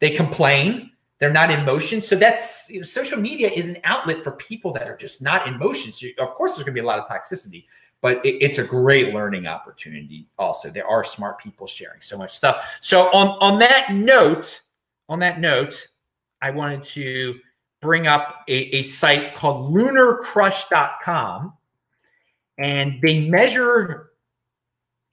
they 0.00 0.10
complain. 0.10 0.90
They're 1.18 1.32
not 1.32 1.50
in 1.50 1.64
motion. 1.64 2.00
So 2.00 2.14
that's 2.14 2.70
you 2.70 2.78
know, 2.78 2.84
social 2.84 3.18
media 3.18 3.50
is 3.50 3.68
an 3.68 3.78
outlet 3.82 4.22
for 4.22 4.32
people 4.32 4.72
that 4.74 4.86
are 4.86 4.96
just 4.96 5.20
not 5.20 5.48
in 5.48 5.58
motion. 5.58 5.90
So 5.90 6.06
of 6.18 6.28
course, 6.28 6.52
there's 6.52 6.62
going 6.62 6.76
to 6.76 6.80
be 6.80 6.84
a 6.84 6.86
lot 6.86 7.00
of 7.00 7.08
toxicity, 7.08 7.66
but 8.00 8.24
it, 8.24 8.36
it's 8.40 8.58
a 8.58 8.64
great 8.64 9.12
learning 9.12 9.48
opportunity. 9.48 10.28
Also, 10.38 10.70
there 10.70 10.86
are 10.86 11.02
smart 11.02 11.38
people 11.40 11.66
sharing 11.66 12.00
so 12.00 12.16
much 12.16 12.30
stuff. 12.30 12.64
So 12.80 13.10
on 13.12 13.36
on 13.40 13.58
that 13.58 13.92
note, 13.92 14.62
on 15.08 15.18
that 15.18 15.40
note, 15.40 15.88
I 16.40 16.52
wanted 16.52 16.84
to 16.84 17.40
bring 17.80 18.06
up 18.06 18.44
a, 18.48 18.76
a 18.76 18.82
site 18.82 19.34
called 19.34 19.72
lunarcrush.com 19.72 21.52
and 22.58 22.98
they 23.02 23.28
measure 23.28 24.10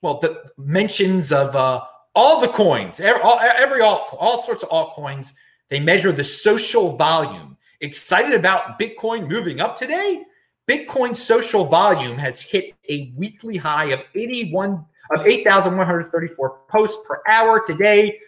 well 0.02 0.18
the 0.18 0.42
mentions 0.58 1.32
of 1.32 1.54
uh, 1.54 1.80
all 2.14 2.40
the 2.40 2.48
coins 2.48 3.00
every 3.00 3.22
all, 3.22 3.38
every 3.40 3.80
all, 3.80 4.08
all 4.18 4.42
sorts 4.42 4.62
of 4.62 4.68
altcoins. 4.70 5.32
They 5.68 5.80
measure 5.80 6.12
the 6.12 6.24
social 6.24 6.96
volume. 6.96 7.56
Excited 7.80 8.34
about 8.34 8.78
bitcoin 8.78 9.28
moving 9.28 9.60
up 9.60 9.76
today? 9.76 10.24
Bitcoin 10.68 11.14
social 11.14 11.64
volume 11.64 12.18
has 12.18 12.40
hit 12.40 12.74
a 12.88 13.12
weekly 13.16 13.56
high 13.56 13.86
of 13.86 14.00
81 14.14 14.84
of 15.16 15.26
8134 15.26 16.58
posts 16.68 17.04
per 17.06 17.22
hour 17.28 17.64
today 17.64 18.18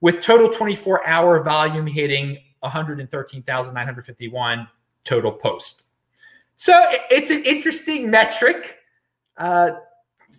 with 0.00 0.20
total 0.20 0.48
24 0.48 1.06
hour 1.06 1.42
volume 1.42 1.86
hitting 1.86 2.38
113,951 2.60 4.68
total 5.04 5.32
posts. 5.32 5.84
So 6.56 6.72
it's 7.10 7.30
an 7.30 7.44
interesting 7.44 8.10
metric. 8.10 8.78
Uh, 9.36 9.72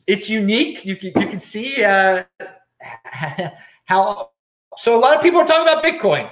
it's 0.07 0.29
unique. 0.29 0.85
You 0.85 0.95
can, 0.95 1.11
you 1.15 1.27
can 1.27 1.39
see 1.39 1.83
uh, 1.83 2.23
how. 3.85 4.31
So 4.77 4.97
a 4.97 4.99
lot 4.99 5.15
of 5.15 5.21
people 5.21 5.39
are 5.39 5.47
talking 5.47 5.71
about 5.71 5.83
Bitcoin, 5.83 6.29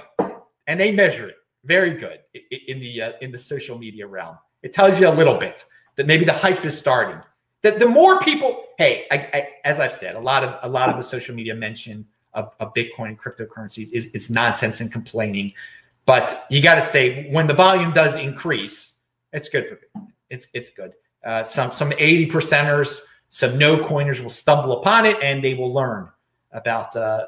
and 0.66 0.78
they 0.78 0.92
measure 0.92 1.28
it 1.28 1.36
very 1.64 1.92
good 1.92 2.20
in 2.68 2.80
the 2.80 3.02
uh, 3.02 3.12
in 3.20 3.32
the 3.32 3.38
social 3.38 3.78
media 3.78 4.06
realm. 4.06 4.38
It 4.62 4.72
tells 4.72 5.00
you 5.00 5.08
a 5.08 5.10
little 5.10 5.38
bit 5.38 5.64
that 5.96 6.06
maybe 6.06 6.24
the 6.24 6.32
hype 6.32 6.64
is 6.64 6.76
starting. 6.76 7.20
That 7.62 7.80
the 7.80 7.88
more 7.88 8.20
people, 8.20 8.66
hey, 8.78 9.06
I, 9.10 9.16
I, 9.16 9.48
as 9.64 9.80
I've 9.80 9.92
said, 9.92 10.14
a 10.14 10.20
lot 10.20 10.44
of 10.44 10.58
a 10.62 10.68
lot 10.68 10.88
of 10.88 10.96
the 10.96 11.02
social 11.02 11.34
media 11.34 11.54
mention 11.54 12.06
of, 12.34 12.52
of 12.60 12.72
Bitcoin 12.74 13.08
and 13.08 13.18
cryptocurrencies 13.18 13.92
is 13.92 14.08
it's 14.14 14.30
nonsense 14.30 14.80
and 14.80 14.92
complaining. 14.92 15.52
But 16.06 16.46
you 16.50 16.62
got 16.62 16.76
to 16.76 16.84
say 16.84 17.30
when 17.30 17.46
the 17.46 17.54
volume 17.54 17.92
does 17.92 18.16
increase, 18.16 18.94
it's 19.32 19.48
good 19.48 19.68
for 19.68 19.76
Bitcoin. 19.76 20.08
It's 20.30 20.46
it's 20.54 20.70
good. 20.70 20.92
Uh, 21.24 21.44
some 21.44 21.72
some 21.72 21.92
80 21.98 22.30
percenters, 22.30 23.00
some 23.28 23.58
no 23.58 23.84
coiners 23.84 24.20
will 24.20 24.30
stumble 24.30 24.80
upon 24.80 25.06
it 25.06 25.16
and 25.22 25.42
they 25.42 25.54
will 25.54 25.72
learn 25.72 26.08
about 26.52 26.94
uh, 26.96 27.26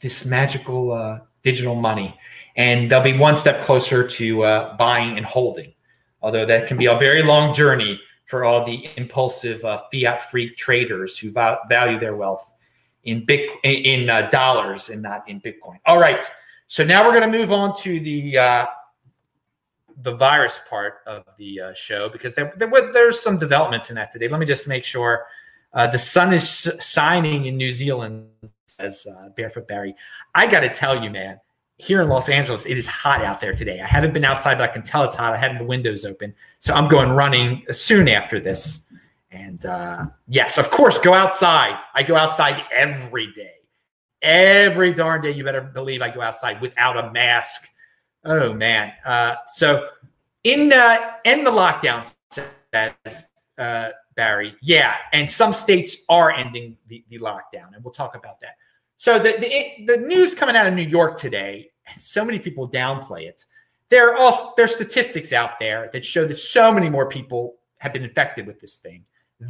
this 0.00 0.24
magical 0.24 0.92
uh, 0.92 1.20
digital 1.42 1.74
money, 1.74 2.18
and 2.56 2.90
they'll 2.90 3.02
be 3.02 3.16
one 3.16 3.36
step 3.36 3.64
closer 3.64 4.06
to 4.06 4.42
uh, 4.42 4.76
buying 4.76 5.16
and 5.16 5.26
holding. 5.26 5.72
Although 6.22 6.46
that 6.46 6.68
can 6.68 6.76
be 6.76 6.86
a 6.86 6.96
very 6.96 7.22
long 7.22 7.52
journey 7.52 8.00
for 8.26 8.44
all 8.44 8.64
the 8.64 8.88
impulsive 8.96 9.64
uh, 9.64 9.82
fiat 9.92 10.30
free 10.30 10.54
traders 10.54 11.18
who 11.18 11.30
value 11.30 11.98
their 11.98 12.16
wealth 12.16 12.50
in 13.04 13.24
big 13.24 13.50
in 13.64 14.08
uh, 14.08 14.28
dollars 14.30 14.88
and 14.88 15.02
not 15.02 15.28
in 15.28 15.40
Bitcoin. 15.40 15.78
All 15.86 15.98
right. 15.98 16.24
So 16.66 16.84
now 16.84 17.04
we're 17.04 17.18
going 17.18 17.30
to 17.30 17.38
move 17.38 17.52
on 17.52 17.76
to 17.82 18.00
the 18.00 18.38
uh, 18.38 18.66
the 20.02 20.14
virus 20.14 20.60
part 20.68 21.00
of 21.06 21.24
the 21.38 21.60
uh, 21.60 21.74
show 21.74 22.08
because 22.08 22.34
there, 22.34 22.52
there 22.56 22.70
there's 22.92 23.20
some 23.20 23.38
developments 23.38 23.90
in 23.90 23.96
that 23.96 24.12
today. 24.12 24.28
Let 24.28 24.40
me 24.40 24.46
just 24.46 24.66
make 24.66 24.84
sure 24.84 25.26
uh, 25.74 25.86
the 25.86 25.98
sun 25.98 26.32
is 26.32 26.70
shining 26.80 27.46
in 27.46 27.56
New 27.56 27.70
Zealand, 27.70 28.28
says 28.66 29.06
uh, 29.06 29.28
Barefoot 29.36 29.68
Barry. 29.68 29.94
I 30.34 30.46
got 30.46 30.60
to 30.60 30.68
tell 30.68 31.02
you, 31.02 31.10
man, 31.10 31.40
here 31.78 32.02
in 32.02 32.08
Los 32.08 32.28
Angeles, 32.28 32.66
it 32.66 32.76
is 32.76 32.86
hot 32.86 33.22
out 33.22 33.40
there 33.40 33.54
today. 33.54 33.80
I 33.80 33.86
haven't 33.86 34.12
been 34.12 34.24
outside, 34.24 34.56
but 34.56 34.68
I 34.68 34.72
can 34.72 34.82
tell 34.82 35.04
it's 35.04 35.14
hot. 35.14 35.32
I 35.34 35.36
had 35.36 35.58
the 35.58 35.64
windows 35.64 36.04
open, 36.04 36.34
so 36.60 36.74
I'm 36.74 36.88
going 36.88 37.10
running 37.10 37.64
soon 37.70 38.08
after 38.08 38.38
this. 38.38 38.86
And 39.32 39.64
uh, 39.66 40.06
yes, 40.28 40.58
of 40.58 40.70
course, 40.70 40.98
go 40.98 41.14
outside. 41.14 41.78
I 41.94 42.02
go 42.02 42.16
outside 42.16 42.64
every 42.70 43.32
day 43.32 43.54
every 44.22 44.94
darn 44.94 45.20
day. 45.20 45.32
You 45.32 45.44
better 45.44 45.60
believe 45.60 46.00
I 46.00 46.08
go 46.08 46.22
outside 46.22 46.60
without 46.60 46.96
a 46.96 47.10
mask. 47.12 47.68
Oh 48.24 48.54
man. 48.54 48.92
Uh, 49.04 49.34
so 49.46 49.88
in 50.44 50.72
uh, 50.72 51.12
in 51.24 51.44
the 51.44 51.50
lockdown, 51.50 52.10
says 52.30 53.24
uh, 53.58 53.90
Barry. 54.14 54.54
Yeah, 54.62 54.96
and 55.12 55.28
some 55.28 55.52
states 55.52 55.96
are 56.08 56.30
ending 56.30 56.76
the, 56.86 57.04
the 57.10 57.18
lockdown, 57.18 57.74
and 57.74 57.84
we'll 57.84 57.92
talk 57.92 58.14
about 58.14 58.40
that. 58.40 58.56
So 58.96 59.18
the, 59.18 59.36
the 59.38 59.92
the 59.92 60.00
news 60.00 60.34
coming 60.34 60.56
out 60.56 60.66
of 60.66 60.74
New 60.74 60.82
York 60.82 61.18
today, 61.18 61.70
so 61.96 62.24
many 62.24 62.38
people 62.38 62.70
downplay 62.70 63.28
it. 63.28 63.44
There 63.88 64.10
are 64.10 64.16
also 64.16 64.52
there 64.56 64.64
are 64.64 64.68
statistics 64.68 65.32
out 65.32 65.58
there 65.58 65.90
that 65.92 66.04
show 66.04 66.24
that 66.26 66.38
so 66.38 66.72
many 66.72 66.88
more 66.88 67.08
people 67.08 67.56
have 67.80 67.92
been 67.92 68.04
infected 68.04 68.46
with 68.46 68.60
this 68.60 68.76
thing. 68.76 69.04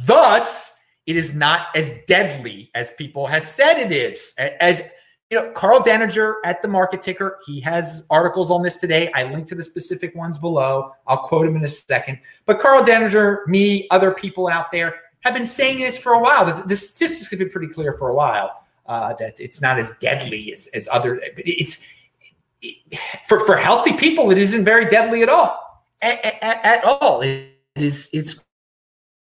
Thus, 0.05 0.71
it 1.05 1.15
is 1.15 1.35
not 1.35 1.67
as 1.75 1.93
deadly 2.07 2.71
as 2.73 2.91
people 2.91 3.27
have 3.27 3.43
said 3.43 3.77
it 3.77 3.91
is. 3.91 4.33
As 4.37 4.81
you 5.29 5.39
know, 5.39 5.51
Karl 5.51 5.81
Denninger 5.81 6.35
at 6.45 6.61
the 6.61 6.67
Market 6.67 7.01
Ticker, 7.01 7.39
he 7.45 7.59
has 7.61 8.03
articles 8.09 8.51
on 8.51 8.61
this 8.61 8.77
today. 8.77 9.11
I 9.13 9.23
link 9.23 9.47
to 9.47 9.55
the 9.55 9.63
specific 9.63 10.15
ones 10.15 10.37
below. 10.37 10.91
I'll 11.07 11.17
quote 11.17 11.47
him 11.47 11.55
in 11.55 11.63
a 11.63 11.67
second. 11.67 12.19
But 12.45 12.59
Karl 12.59 12.83
Denninger, 12.83 13.47
me, 13.47 13.87
other 13.89 14.11
people 14.11 14.47
out 14.47 14.71
there 14.71 14.95
have 15.21 15.33
been 15.33 15.45
saying 15.45 15.79
this 15.79 15.97
for 15.97 16.13
a 16.13 16.19
while. 16.19 16.45
That 16.45 16.67
the 16.67 16.75
statistics 16.75 17.29
have 17.29 17.39
been 17.39 17.49
pretty 17.49 17.71
clear 17.71 17.93
for 17.97 18.09
a 18.09 18.15
while 18.15 18.63
uh, 18.85 19.13
that 19.13 19.39
it's 19.39 19.61
not 19.61 19.79
as 19.79 19.91
deadly 19.99 20.53
as, 20.53 20.67
as 20.67 20.87
other. 20.91 21.21
It's 21.37 21.83
it, 22.61 22.77
for 23.27 23.45
for 23.45 23.57
healthy 23.57 23.93
people, 23.93 24.31
it 24.31 24.37
isn't 24.37 24.65
very 24.65 24.89
deadly 24.89 25.21
at 25.21 25.29
all. 25.29 25.83
At, 26.01 26.23
at, 26.25 26.65
at 26.65 26.83
all, 26.83 27.21
it 27.21 27.49
is. 27.75 28.09
It's 28.13 28.42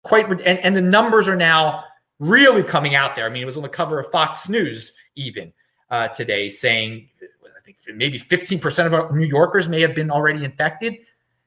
quite 0.05 0.31
and, 0.31 0.59
and 0.61 0.77
the 0.77 0.83
numbers 0.83 1.27
are 1.27 1.37
now 1.37 1.85
really 2.21 2.63
coming 2.63 2.95
out 2.95 3.17
there. 3.17 3.27
I 3.27 3.29
mean, 3.29 3.43
it 3.43 3.47
was 3.47 3.57
on 3.57 3.63
the 3.65 3.69
cover 3.69 3.99
of 3.99 4.11
Fox 4.13 4.49
News 4.49 4.93
even 5.17 5.53
uh, 5.91 6.09
today 6.09 6.49
saying 6.49 7.09
I 7.45 7.61
think 7.65 7.79
maybe 7.95 8.19
15% 8.19 8.93
of 8.93 9.15
New 9.15 9.27
Yorkers 9.27 9.69
may 9.69 9.81
have 9.81 9.95
been 9.95 10.11
already 10.11 10.45
infected. 10.45 10.99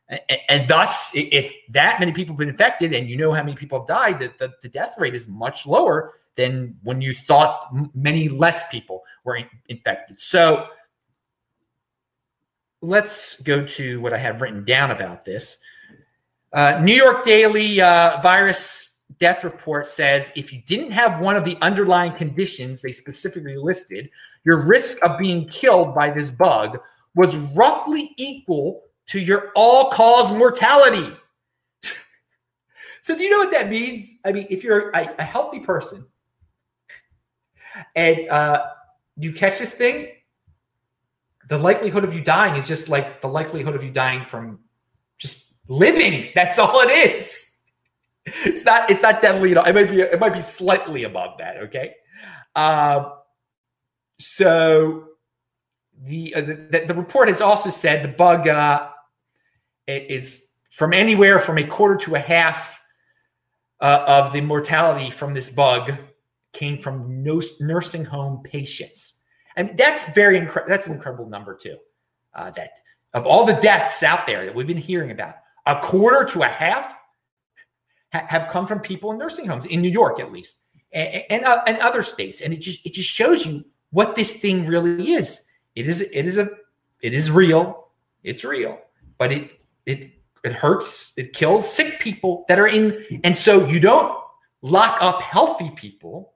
And, 0.10 0.22
and, 0.50 0.68
thus, 0.68 1.12
if 1.14 1.54
that 1.70 2.00
many 2.00 2.12
people 2.12 2.34
have 2.34 2.40
been 2.40 2.50
infected 2.50 2.94
and 2.94 3.10
you 3.10 3.18
know 3.18 3.32
how 3.32 3.44
many 3.44 3.56
people 3.56 3.80
have 3.80 3.88
died, 3.88 4.20
the, 4.20 4.34
the, 4.40 4.54
the 4.62 4.70
death 4.70 4.96
rate 4.98 5.14
is 5.14 5.28
much 5.28 5.66
lower 5.66 6.14
than 6.38 6.78
when 6.84 7.02
you 7.02 7.14
thought 7.14 7.68
many 7.94 8.30
less 8.30 8.70
people 8.70 9.04
were 9.26 9.36
in, 9.36 9.46
infected. 9.68 10.20
So 10.22 10.68
let's 12.82 13.42
go 13.42 13.66
to 13.66 14.00
what 14.00 14.14
I 14.14 14.18
have 14.18 14.42
written 14.42 14.64
down 14.64 14.92
about 14.92 15.26
this. 15.26 15.58
Uh, 16.54 16.80
New 16.82 16.96
York 16.96 17.26
Daily 17.26 17.82
uh, 17.82 18.22
virus 18.22 19.00
death 19.20 19.44
report 19.44 19.88
says 19.88 20.32
if 20.36 20.54
you 20.54 20.62
didn't 20.66 20.92
have 20.92 21.20
one 21.20 21.36
of 21.36 21.44
the 21.44 21.58
underlying 21.62 22.14
conditions 22.14 22.82
they 22.82 22.94
specifically 22.94 23.58
listed, 23.58 24.10
your 24.44 24.66
risk 24.66 25.04
of 25.04 25.18
being 25.18 25.48
killed 25.50 25.94
by 25.94 26.10
this 26.10 26.32
bug 26.32 26.80
was 27.16 27.36
roughly 27.36 28.14
equal 28.18 28.84
to 29.08 29.20
your 29.20 29.52
all 29.56 29.90
cause 29.92 30.32
mortality. 30.32 31.16
so, 33.02 33.16
do 33.16 33.24
you 33.24 33.30
know 33.30 33.40
what 33.40 33.52
that 33.52 33.70
means? 33.70 34.16
I 34.24 34.32
mean, 34.32 34.48
if 34.50 34.64
you're 34.64 34.92
a, 34.92 35.16
a 35.20 35.24
healthy 35.24 35.60
person 35.60 36.06
and 37.96 38.30
uh, 38.30 38.68
you 39.18 39.34
catch 39.34 39.60
this 39.60 39.72
thing, 39.72 40.10
the 41.50 41.58
likelihood 41.58 42.04
of 42.04 42.14
you 42.14 42.22
dying 42.22 42.56
is 42.56 42.68
just 42.68 42.90
like 42.90 43.22
the 43.22 43.28
likelihood 43.28 43.76
of 43.76 43.84
you 43.84 43.92
dying 43.92 44.26
from 44.26 44.60
just 45.18 45.47
living. 45.68 46.30
That's 46.36 46.60
all 46.60 46.82
it 46.82 46.92
is. 46.92 47.52
It's 48.26 48.66
not. 48.66 48.90
It's 48.90 49.02
not 49.02 49.22
deadly 49.22 49.52
at 49.52 49.58
all. 49.58 49.66
It 49.66 49.74
might 49.74 49.90
be. 49.90 50.02
It 50.02 50.20
might 50.20 50.34
be 50.34 50.42
slightly 50.42 51.04
above 51.04 51.38
that. 51.38 51.58
Okay. 51.58 51.94
Uh, 52.56 53.12
so 54.20 55.10
the, 56.04 56.34
uh, 56.36 56.42
the, 56.42 56.86
the 56.88 56.96
report 56.96 57.28
has 57.28 57.42
also 57.42 57.70
said 57.70 58.04
the 58.04 58.10
bug 58.10 58.48
uh, 58.48 58.90
is 59.88 60.48
from 60.76 60.94
anywhere 60.94 61.40
from 61.40 61.58
a 61.58 61.64
quarter 61.64 61.96
to 61.96 62.16
a 62.16 62.20
half 62.20 62.80
uh, 63.80 64.04
of 64.08 64.34
the 64.34 64.42
mortality 64.42 65.10
from 65.10 65.34
this 65.34 65.50
bug 65.50 65.94
came 66.54 66.82
from 66.82 67.24
nursing 67.24 68.06
home 68.06 68.42
patients. 68.44 69.16
And 69.56 69.78
that's 69.78 70.04
very 70.14 70.38
incredible. 70.38 70.70
That's 70.70 70.88
an 70.88 70.94
incredible 70.94 71.30
number 71.30 71.56
too. 71.56 71.78
Uh, 72.34 72.52
that 72.52 72.72
of 73.14 73.26
all 73.26 73.46
the 73.46 73.54
deaths 73.54 74.04
out 74.04 74.28
there 74.28 74.46
that 74.46 74.54
we've 74.54 74.68
been 74.68 74.78
hearing 74.78 75.12
about, 75.12 75.36
a 75.68 75.80
quarter 75.82 76.26
to 76.26 76.44
a 76.44 76.48
half 76.48 76.92
ha- 78.14 78.26
have 78.28 78.48
come 78.50 78.66
from 78.66 78.80
people 78.80 79.12
in 79.12 79.18
nursing 79.18 79.46
homes 79.46 79.66
in 79.66 79.82
New 79.82 79.90
York, 79.90 80.20
at 80.20 80.32
least, 80.32 80.62
and 80.94 81.24
and, 81.30 81.46
uh, 81.46 81.62
and 81.68 81.78
other 81.78 82.02
states. 82.02 82.42
And 82.42 82.54
it 82.54 82.58
just 82.58 82.86
it 82.86 82.94
just 82.94 83.10
shows 83.10 83.46
you 83.46 83.64
what 83.92 84.16
this 84.16 84.34
thing 84.34 84.66
really 84.66 85.14
is. 85.14 85.44
It 85.76 85.88
is 85.88 86.02
it 86.02 86.26
is 86.26 86.38
a 86.38 86.50
it 87.02 87.14
is 87.14 87.30
real. 87.30 87.90
It's 88.24 88.44
real, 88.44 88.80
but 89.18 89.32
it 89.32 89.52
it 89.86 90.12
it 90.44 90.54
hurts. 90.54 91.14
It 91.18 91.34
kills 91.34 91.72
sick 91.72 92.00
people 92.00 92.46
that 92.48 92.60
are 92.60 92.68
in, 92.68 93.22
and 93.24 93.38
so 93.38 93.68
you 93.68 93.80
don't 93.80 94.18
lock 94.62 94.98
up 95.02 95.22
healthy 95.22 95.70
people 95.72 96.34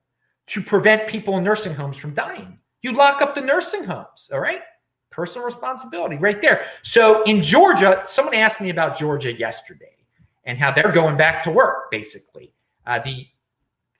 to 0.48 0.62
prevent 0.62 1.08
people 1.08 1.38
in 1.38 1.44
nursing 1.44 1.74
homes 1.74 1.98
from 1.98 2.14
dying. 2.14 2.60
You 2.82 2.94
lock 2.94 3.22
up 3.22 3.36
the 3.36 3.42
nursing 3.42 3.86
homes. 3.86 4.30
All 4.34 4.40
right 4.40 4.62
personal 5.12 5.46
responsibility 5.46 6.16
right 6.16 6.42
there. 6.42 6.66
So 6.82 7.24
in 7.24 7.42
Georgia, 7.42 8.02
someone 8.06 8.34
asked 8.34 8.62
me 8.62 8.70
about 8.70 8.98
Georgia 8.98 9.34
yesterday 9.34 9.98
and 10.46 10.58
how 10.58 10.72
they're 10.72 10.92
going 10.92 11.18
back 11.18 11.44
to 11.44 11.52
work, 11.52 11.92
basically. 11.92 12.54
Uh, 12.88 13.00
the 13.00 13.28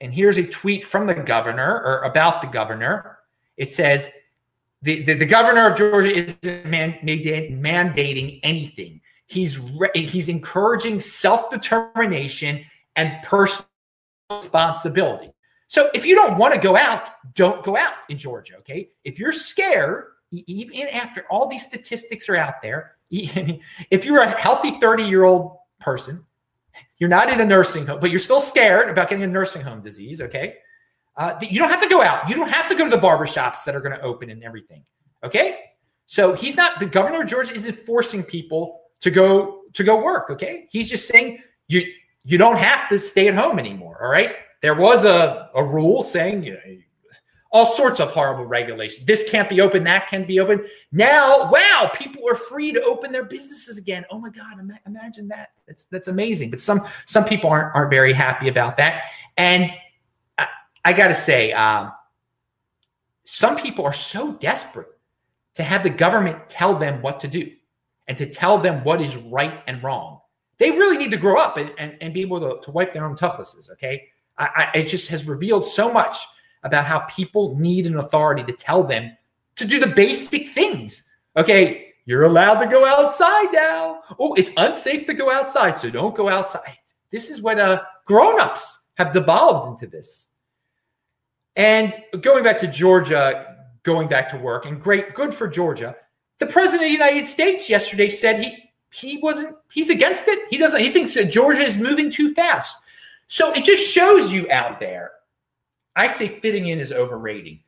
and 0.00 0.12
here's 0.12 0.36
a 0.36 0.42
tweet 0.42 0.84
from 0.84 1.06
the 1.06 1.14
governor 1.14 1.80
or 1.84 2.00
about 2.02 2.42
the 2.42 2.48
governor. 2.48 3.18
It 3.56 3.70
says 3.70 4.10
the, 4.82 5.04
the, 5.04 5.14
the 5.14 5.26
governor 5.26 5.68
of 5.68 5.78
Georgia 5.78 6.10
isn't 6.10 6.66
man, 6.66 6.98
mandating 7.04 8.40
anything. 8.42 9.00
He's 9.26 9.60
re, 9.60 9.88
he's 9.94 10.28
encouraging 10.28 10.98
self 10.98 11.50
determination 11.50 12.64
and 12.96 13.22
personal 13.22 13.68
responsibility. 14.30 15.32
So 15.68 15.88
if 15.94 16.04
you 16.04 16.14
don't 16.14 16.36
want 16.36 16.52
to 16.52 16.60
go 16.60 16.76
out, 16.76 17.10
don't 17.34 17.64
go 17.64 17.76
out 17.76 17.94
in 18.08 18.18
Georgia. 18.18 18.56
Okay. 18.58 18.90
If 19.04 19.18
you're 19.18 19.32
scared, 19.32 20.11
even 20.32 20.88
after 20.88 21.24
all 21.30 21.46
these 21.46 21.64
statistics 21.64 22.28
are 22.28 22.36
out 22.36 22.62
there, 22.62 22.96
if 23.10 24.04
you're 24.04 24.22
a 24.22 24.28
healthy 24.28 24.78
30 24.80 25.04
year 25.04 25.24
old 25.24 25.56
person, 25.80 26.24
you're 26.98 27.10
not 27.10 27.30
in 27.30 27.40
a 27.40 27.44
nursing 27.44 27.86
home, 27.86 28.00
but 28.00 28.10
you're 28.10 28.20
still 28.20 28.40
scared 28.40 28.88
about 28.88 29.08
getting 29.08 29.24
a 29.24 29.28
nursing 29.28 29.62
home 29.62 29.82
disease, 29.82 30.22
okay? 30.22 30.54
Uh, 31.16 31.34
you 31.42 31.58
don't 31.58 31.68
have 31.68 31.82
to 31.82 31.88
go 31.88 32.02
out. 32.02 32.28
You 32.28 32.34
don't 32.34 32.48
have 32.48 32.68
to 32.68 32.74
go 32.74 32.88
to 32.88 32.90
the 32.90 33.02
barbershops 33.02 33.64
that 33.64 33.76
are 33.76 33.80
going 33.80 33.96
to 33.96 34.02
open 34.02 34.30
and 34.30 34.42
everything, 34.42 34.82
okay? 35.22 35.58
So 36.06 36.32
he's 36.32 36.56
not 36.56 36.78
the 36.78 36.86
governor 36.86 37.22
of 37.22 37.28
Georgia 37.28 37.52
isn't 37.52 37.84
forcing 37.84 38.22
people 38.22 38.80
to 39.00 39.10
go 39.10 39.62
to 39.74 39.84
go 39.84 40.02
work, 40.02 40.30
okay? 40.30 40.68
He's 40.70 40.88
just 40.88 41.06
saying 41.06 41.40
you 41.68 41.82
you 42.24 42.38
don't 42.38 42.56
have 42.56 42.88
to 42.88 42.98
stay 42.98 43.28
at 43.28 43.34
home 43.34 43.58
anymore, 43.58 43.98
all 44.02 44.10
right? 44.10 44.36
There 44.62 44.74
was 44.74 45.04
a, 45.04 45.50
a 45.54 45.62
rule 45.62 46.02
saying 46.02 46.44
you 46.44 46.52
know, 46.52 46.60
all 47.52 47.66
sorts 47.66 48.00
of 48.00 48.10
horrible 48.10 48.46
regulations. 48.46 49.06
This 49.06 49.28
can't 49.28 49.48
be 49.48 49.60
open, 49.60 49.84
that 49.84 50.08
can 50.08 50.24
be 50.24 50.40
open. 50.40 50.64
Now, 50.90 51.50
wow, 51.50 51.90
people 51.94 52.22
are 52.28 52.34
free 52.34 52.72
to 52.72 52.82
open 52.82 53.12
their 53.12 53.24
businesses 53.24 53.76
again. 53.76 54.04
Oh 54.10 54.18
my 54.18 54.30
God, 54.30 54.58
imagine 54.86 55.28
that. 55.28 55.50
That's 55.66 55.84
that's 55.84 56.08
amazing. 56.08 56.50
But 56.50 56.60
some 56.60 56.86
some 57.06 57.24
people 57.24 57.50
aren't 57.50 57.74
aren't 57.74 57.90
very 57.90 58.14
happy 58.14 58.48
about 58.48 58.76
that. 58.78 59.04
And 59.36 59.70
I, 60.38 60.46
I 60.84 60.92
got 60.94 61.08
to 61.08 61.14
say, 61.14 61.52
um, 61.52 61.92
some 63.24 63.56
people 63.56 63.84
are 63.84 63.92
so 63.92 64.32
desperate 64.32 64.88
to 65.54 65.62
have 65.62 65.82
the 65.82 65.90
government 65.90 66.48
tell 66.48 66.78
them 66.78 67.02
what 67.02 67.20
to 67.20 67.28
do 67.28 67.50
and 68.08 68.16
to 68.16 68.26
tell 68.26 68.58
them 68.58 68.82
what 68.82 69.02
is 69.02 69.16
right 69.16 69.62
and 69.66 69.82
wrong. 69.82 70.20
They 70.58 70.70
really 70.70 70.96
need 70.96 71.10
to 71.10 71.16
grow 71.16 71.40
up 71.40 71.56
and, 71.56 71.72
and, 71.78 71.96
and 72.00 72.14
be 72.14 72.22
able 72.22 72.40
to, 72.40 72.64
to 72.64 72.70
wipe 72.70 72.94
their 72.94 73.04
own 73.04 73.16
toughness. 73.16 73.68
Okay. 73.72 74.08
I, 74.38 74.70
I, 74.74 74.78
it 74.78 74.88
just 74.88 75.08
has 75.08 75.26
revealed 75.26 75.66
so 75.66 75.92
much 75.92 76.16
about 76.62 76.84
how 76.84 77.00
people 77.00 77.56
need 77.58 77.86
an 77.86 77.96
authority 77.96 78.44
to 78.44 78.52
tell 78.52 78.82
them 78.82 79.16
to 79.56 79.64
do 79.64 79.78
the 79.78 79.86
basic 79.86 80.50
things. 80.50 81.02
Okay, 81.36 81.92
you're 82.06 82.24
allowed 82.24 82.60
to 82.60 82.66
go 82.66 82.86
outside 82.86 83.52
now. 83.52 84.02
Oh, 84.18 84.34
it's 84.34 84.50
unsafe 84.56 85.06
to 85.06 85.14
go 85.14 85.30
outside, 85.30 85.76
so 85.78 85.90
don't 85.90 86.14
go 86.14 86.28
outside. 86.28 86.76
This 87.10 87.30
is 87.30 87.42
what 87.42 87.58
uh, 87.58 87.82
grown-ups 88.06 88.80
have 88.94 89.12
devolved 89.12 89.68
into 89.82 89.90
this. 89.90 90.28
And 91.56 91.96
going 92.20 92.44
back 92.44 92.58
to 92.60 92.66
Georgia, 92.66 93.56
going 93.82 94.08
back 94.08 94.30
to 94.30 94.38
work, 94.38 94.66
and 94.66 94.80
great, 94.80 95.14
good 95.14 95.34
for 95.34 95.46
Georgia. 95.46 95.96
The 96.38 96.46
president 96.46 96.82
of 96.82 96.88
the 96.88 96.92
United 96.92 97.26
States 97.26 97.68
yesterday 97.68 98.08
said 98.08 98.42
he 98.42 98.70
he 98.90 99.18
wasn't 99.18 99.56
he's 99.70 99.90
against 99.90 100.28
it. 100.28 100.46
He 100.50 100.58
doesn't. 100.58 100.80
He 100.80 100.90
thinks 100.90 101.14
that 101.14 101.26
Georgia 101.30 101.62
is 101.62 101.78
moving 101.78 102.10
too 102.10 102.34
fast. 102.34 102.78
So 103.28 103.52
it 103.52 103.64
just 103.64 103.86
shows 103.86 104.32
you 104.32 104.50
out 104.50 104.78
there 104.78 105.12
I 105.94 106.06
say 106.06 106.28
fitting 106.28 106.68
in 106.68 106.80
is 106.80 106.92
overrated. 106.92 107.58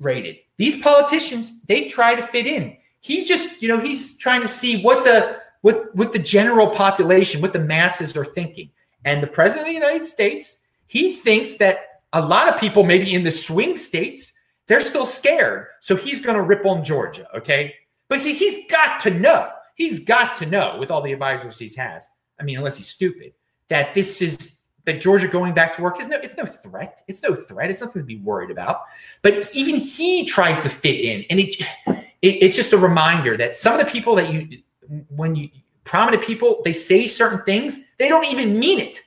Rated. 0.00 0.36
These 0.56 0.80
politicians, 0.80 1.60
they 1.66 1.86
try 1.86 2.14
to 2.14 2.26
fit 2.28 2.46
in. 2.46 2.76
He's 3.00 3.26
just, 3.26 3.62
you 3.62 3.68
know, 3.68 3.78
he's 3.78 4.16
trying 4.18 4.40
to 4.42 4.48
see 4.48 4.82
what 4.82 5.04
the 5.04 5.40
what 5.62 5.94
what 5.94 6.12
the 6.12 6.18
general 6.18 6.68
population, 6.68 7.40
what 7.40 7.52
the 7.52 7.60
masses 7.60 8.16
are 8.16 8.24
thinking. 8.24 8.70
And 9.04 9.22
the 9.22 9.26
president 9.26 9.68
of 9.68 9.70
the 9.70 9.86
United 9.86 10.04
States, 10.04 10.58
he 10.86 11.14
thinks 11.14 11.56
that 11.56 12.02
a 12.12 12.20
lot 12.20 12.48
of 12.48 12.60
people, 12.60 12.82
maybe 12.82 13.14
in 13.14 13.22
the 13.22 13.30
swing 13.30 13.76
states, 13.76 14.32
they're 14.66 14.80
still 14.80 15.06
scared. 15.06 15.66
So 15.80 15.96
he's 15.96 16.20
going 16.20 16.36
to 16.36 16.42
rip 16.42 16.66
on 16.66 16.84
Georgia. 16.84 17.26
Okay. 17.36 17.74
But 18.08 18.20
see, 18.20 18.34
he's 18.34 18.70
got 18.70 19.00
to 19.00 19.10
know, 19.10 19.48
he's 19.76 20.00
got 20.00 20.36
to 20.38 20.46
know 20.46 20.76
with 20.78 20.90
all 20.90 21.00
the 21.00 21.12
advisors 21.12 21.58
he 21.58 21.70
has. 21.76 22.08
I 22.38 22.42
mean, 22.42 22.56
unless 22.56 22.76
he's 22.76 22.88
stupid, 22.88 23.32
that 23.68 23.94
this 23.94 24.20
is 24.20 24.56
that 24.84 25.00
Georgia 25.00 25.28
going 25.28 25.54
back 25.54 25.76
to 25.76 25.82
work 25.82 26.00
is 26.00 26.08
no, 26.08 26.16
it's 26.16 26.36
no 26.36 26.46
threat. 26.46 27.02
It's 27.08 27.22
no 27.22 27.34
threat. 27.34 27.70
It's 27.70 27.80
nothing 27.80 28.02
to 28.02 28.06
be 28.06 28.16
worried 28.16 28.50
about. 28.50 28.82
But 29.22 29.54
even 29.54 29.76
he 29.76 30.24
tries 30.24 30.60
to 30.62 30.68
fit 30.68 31.00
in, 31.00 31.24
and 31.30 31.40
it, 31.40 31.56
it 31.86 32.28
it's 32.42 32.56
just 32.56 32.72
a 32.72 32.78
reminder 32.78 33.36
that 33.36 33.56
some 33.56 33.78
of 33.78 33.84
the 33.84 33.90
people 33.90 34.14
that 34.16 34.32
you, 34.32 34.62
when 35.08 35.36
you 35.36 35.50
prominent 35.84 36.22
people, 36.24 36.62
they 36.64 36.72
say 36.72 37.06
certain 37.06 37.42
things, 37.44 37.80
they 37.98 38.08
don't 38.08 38.26
even 38.26 38.58
mean 38.58 38.78
it. 38.78 39.00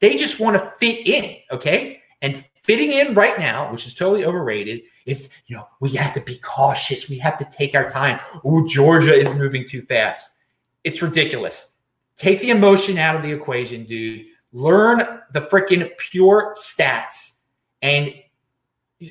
They 0.00 0.16
just 0.16 0.40
want 0.40 0.56
to 0.56 0.70
fit 0.78 1.06
in. 1.06 1.36
Okay, 1.52 2.00
and 2.22 2.44
fitting 2.62 2.92
in 2.92 3.14
right 3.14 3.38
now, 3.38 3.70
which 3.70 3.86
is 3.86 3.94
totally 3.94 4.24
overrated, 4.24 4.82
is 5.06 5.30
you 5.46 5.56
know 5.56 5.68
we 5.80 5.90
have 5.90 6.12
to 6.14 6.20
be 6.20 6.38
cautious. 6.38 7.08
We 7.08 7.18
have 7.18 7.38
to 7.38 7.48
take 7.52 7.74
our 7.74 7.88
time. 7.88 8.20
Oh, 8.44 8.66
Georgia 8.66 9.14
is 9.14 9.32
moving 9.34 9.66
too 9.66 9.82
fast. 9.82 10.36
It's 10.82 11.02
ridiculous. 11.02 11.74
Take 12.16 12.40
the 12.40 12.50
emotion 12.50 12.98
out 12.98 13.16
of 13.16 13.22
the 13.22 13.32
equation, 13.32 13.84
dude 13.84 14.26
learn 14.52 15.20
the 15.32 15.40
freaking 15.40 15.88
pure 15.98 16.54
stats 16.58 17.38
and 17.82 18.12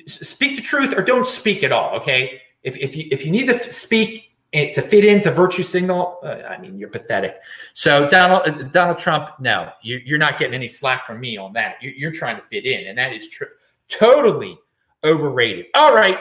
speak 0.06 0.56
the 0.56 0.62
truth 0.62 0.96
or 0.96 1.02
don't 1.02 1.26
speak 1.26 1.62
at 1.62 1.72
all. 1.72 1.96
Okay. 1.96 2.40
If, 2.62 2.76
if 2.76 2.94
you 2.94 3.08
if 3.10 3.24
you 3.24 3.30
need 3.30 3.46
to 3.46 3.70
speak 3.70 4.36
to 4.52 4.82
fit 4.82 5.04
into 5.04 5.30
virtue 5.30 5.62
signal, 5.62 6.18
uh, 6.22 6.42
I 6.48 6.58
mean, 6.58 6.76
you're 6.76 6.90
pathetic. 6.90 7.38
So 7.72 8.08
Donald 8.08 8.42
uh, 8.46 8.50
Donald 8.64 8.98
Trump, 8.98 9.30
no, 9.40 9.70
you, 9.82 10.14
are 10.14 10.18
not 10.18 10.38
getting 10.38 10.54
any 10.54 10.68
slack 10.68 11.06
from 11.06 11.20
me 11.20 11.36
on 11.36 11.52
that. 11.54 11.76
You're, 11.80 11.92
you're 11.92 12.12
trying 12.12 12.36
to 12.36 12.42
fit 12.42 12.66
in, 12.66 12.88
and 12.88 12.98
that 12.98 13.12
is 13.12 13.28
true. 13.28 13.46
Totally 13.88 14.58
overrated. 15.04 15.66
All 15.74 15.94
right, 15.94 16.18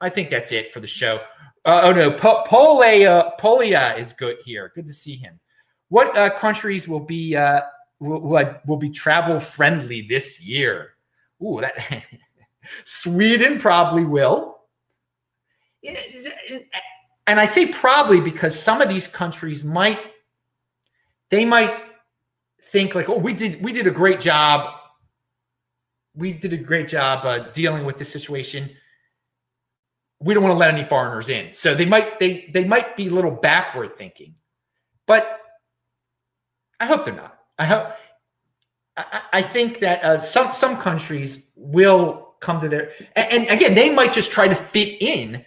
I 0.00 0.08
think 0.08 0.30
that's 0.30 0.52
it 0.52 0.72
for 0.72 0.80
the 0.80 0.86
show. 0.86 1.20
Uh, 1.64 1.80
oh 1.84 1.92
no, 1.92 2.12
Polia 2.12 3.32
Polia 3.40 3.98
is 3.98 4.12
good 4.12 4.36
here. 4.44 4.70
Good 4.74 4.86
to 4.86 4.94
see 4.94 5.16
him. 5.16 5.40
What 5.88 6.16
uh, 6.16 6.30
countries 6.30 6.86
will 6.86 7.00
be 7.00 7.34
uh, 8.00 8.04
will, 8.04 8.54
will 8.66 8.76
be 8.76 8.90
travel 8.90 9.40
friendly 9.40 10.02
this 10.02 10.40
year. 10.40 10.94
Ooh, 11.42 11.60
that 11.60 12.04
Sweden 12.84 13.58
probably 13.58 14.04
will. 14.04 14.58
And 17.26 17.40
I 17.40 17.44
say 17.44 17.66
probably 17.66 18.20
because 18.20 18.58
some 18.58 18.80
of 18.80 18.88
these 18.88 19.08
countries 19.08 19.64
might 19.64 19.98
they 21.30 21.44
might 21.44 21.74
think 22.70 22.94
like, 22.94 23.08
oh, 23.08 23.18
we 23.18 23.32
did 23.32 23.62
we 23.62 23.72
did 23.72 23.86
a 23.86 23.90
great 23.90 24.20
job. 24.20 24.74
We 26.14 26.32
did 26.32 26.52
a 26.52 26.56
great 26.56 26.88
job 26.88 27.24
uh, 27.24 27.50
dealing 27.50 27.84
with 27.84 27.98
this 27.98 28.08
situation. 28.08 28.70
We 30.20 30.32
don't 30.34 30.42
want 30.42 30.54
to 30.54 30.58
let 30.58 30.72
any 30.72 30.84
foreigners 30.84 31.28
in, 31.28 31.52
so 31.52 31.74
they 31.74 31.84
might 31.84 32.18
they 32.20 32.48
they 32.52 32.64
might 32.64 32.96
be 32.96 33.08
a 33.08 33.10
little 33.10 33.30
backward 33.30 33.98
thinking, 33.98 34.34
but 35.06 35.40
I 36.80 36.86
hope 36.86 37.04
they're 37.04 37.14
not. 37.14 37.35
I 37.58 37.64
hope. 37.64 37.88
I, 38.96 39.22
I 39.32 39.42
think 39.42 39.80
that 39.80 40.04
uh, 40.04 40.18
some 40.18 40.52
some 40.52 40.76
countries 40.76 41.46
will 41.54 42.34
come 42.40 42.60
to 42.60 42.68
their 42.68 42.92
and, 43.14 43.46
and 43.46 43.48
again 43.48 43.74
they 43.74 43.92
might 43.92 44.12
just 44.12 44.30
try 44.30 44.48
to 44.48 44.54
fit 44.54 45.00
in 45.00 45.44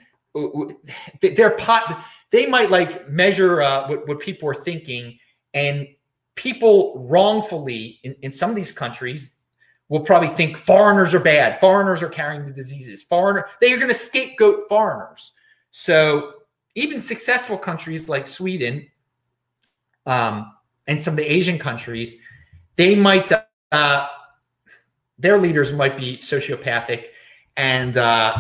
their 1.22 1.52
pot. 1.52 2.04
They 2.32 2.46
might 2.46 2.70
like 2.70 3.10
measure 3.10 3.62
uh, 3.62 3.88
what 3.88 4.08
what 4.08 4.20
people 4.20 4.50
are 4.50 4.56
thinking, 4.56 5.18
and 5.54 5.88
people 6.36 7.08
wrongfully 7.10 8.00
in, 8.04 8.16
in 8.22 8.32
some 8.32 8.50
of 8.50 8.56
these 8.56 8.72
countries 8.72 9.36
will 9.90 10.00
probably 10.00 10.30
think 10.30 10.56
foreigners 10.56 11.14
are 11.14 11.20
bad. 11.20 11.60
Foreigners 11.60 12.02
are 12.02 12.10
carrying 12.10 12.46
the 12.46 12.54
diseases. 12.54 13.02
Foreigner, 13.02 13.48
they 13.60 13.74
are 13.74 13.78
going 13.78 13.90
to 13.90 13.96
scapegoat 13.96 14.70
foreigners. 14.70 15.34
So 15.72 16.34
even 16.76 17.02
successful 17.02 17.58
countries 17.58 18.08
like 18.08 18.28
Sweden, 18.28 18.88
um, 20.06 20.54
and 20.90 21.02
some 21.02 21.14
of 21.14 21.18
the 21.18 21.32
Asian 21.32 21.58
countries, 21.58 22.18
they 22.76 22.96
might 22.96 23.32
uh, 23.72 24.08
their 25.18 25.38
leaders 25.38 25.72
might 25.72 25.96
be 25.96 26.18
sociopathic 26.18 27.06
and 27.56 27.98
uh, 27.98 28.36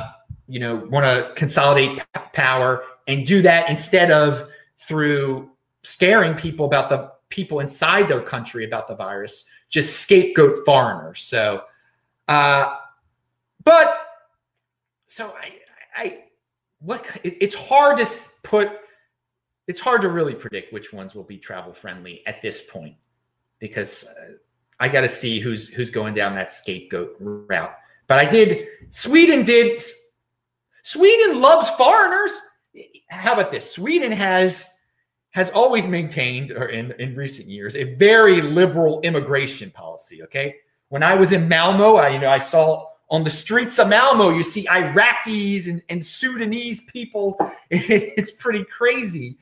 you 0.47 0.59
know 0.59 0.75
want 0.89 1.05
to 1.05 1.31
consolidate 1.35 2.01
power 2.33 2.83
and 3.07 3.25
do 3.25 3.41
that 3.41 3.69
instead 3.69 4.11
of 4.11 4.49
through 4.87 5.49
scaring 5.83 6.33
people 6.33 6.65
about 6.65 6.89
the 6.89 7.11
people 7.29 7.59
inside 7.59 8.07
their 8.07 8.21
country 8.21 8.65
about 8.65 8.87
the 8.87 8.95
virus, 8.95 9.45
just 9.69 9.99
scapegoat 10.01 10.65
foreigners. 10.65 11.21
So, 11.21 11.63
uh, 12.27 12.75
but 13.63 13.97
so 15.07 15.35
I, 15.39 15.53
I, 15.95 16.23
what 16.79 17.05
it, 17.23 17.37
it's 17.39 17.55
hard 17.55 17.97
to 17.97 18.07
put, 18.43 18.71
it's 19.69 19.79
hard 19.79 20.01
to 20.01 20.09
really 20.09 20.33
predict 20.33 20.73
which 20.73 20.91
ones 20.91 21.13
will 21.13 21.23
be 21.23 21.37
travel 21.37 21.71
friendly 21.71 22.23
at 22.25 22.41
this 22.41 22.63
point 22.63 22.95
because 23.59 24.03
uh, 24.03 24.31
I 24.79 24.89
got 24.89 25.01
to 25.01 25.07
see 25.07 25.39
who's 25.39 25.67
who's 25.67 25.91
going 25.91 26.15
down 26.15 26.33
that 26.33 26.51
scapegoat 26.51 27.15
route. 27.19 27.75
But 28.07 28.17
I 28.17 28.25
did. 28.25 28.67
Sweden 28.89 29.43
did. 29.43 29.79
Sweden 30.81 31.39
loves 31.39 31.69
foreigners. 31.71 32.35
How 33.11 33.33
about 33.33 33.51
this? 33.51 33.71
Sweden 33.71 34.11
has 34.11 34.67
has 35.31 35.51
always 35.51 35.87
maintained, 35.87 36.49
or 36.49 36.69
in, 36.69 36.91
in 36.93 37.13
recent 37.13 37.47
years, 37.47 37.75
a 37.75 37.93
very 37.93 38.41
liberal 38.41 39.01
immigration 39.01 39.69
policy. 39.69 40.23
Okay, 40.23 40.55
when 40.87 41.03
I 41.03 41.13
was 41.13 41.31
in 41.31 41.47
Malmo, 41.47 41.97
I 41.97 42.09
you 42.09 42.17
know 42.17 42.29
I 42.29 42.39
saw 42.39 42.88
on 43.09 43.23
the 43.23 43.29
streets 43.29 43.79
of 43.79 43.89
Malmo, 43.89 44.29
you 44.29 44.43
see 44.43 44.65
Iraqis 44.65 45.67
and, 45.67 45.81
and 45.89 46.05
Sudanese 46.05 46.81
people. 46.81 47.37
it's 47.69 48.31
pretty 48.31 48.63
crazy. 48.65 49.37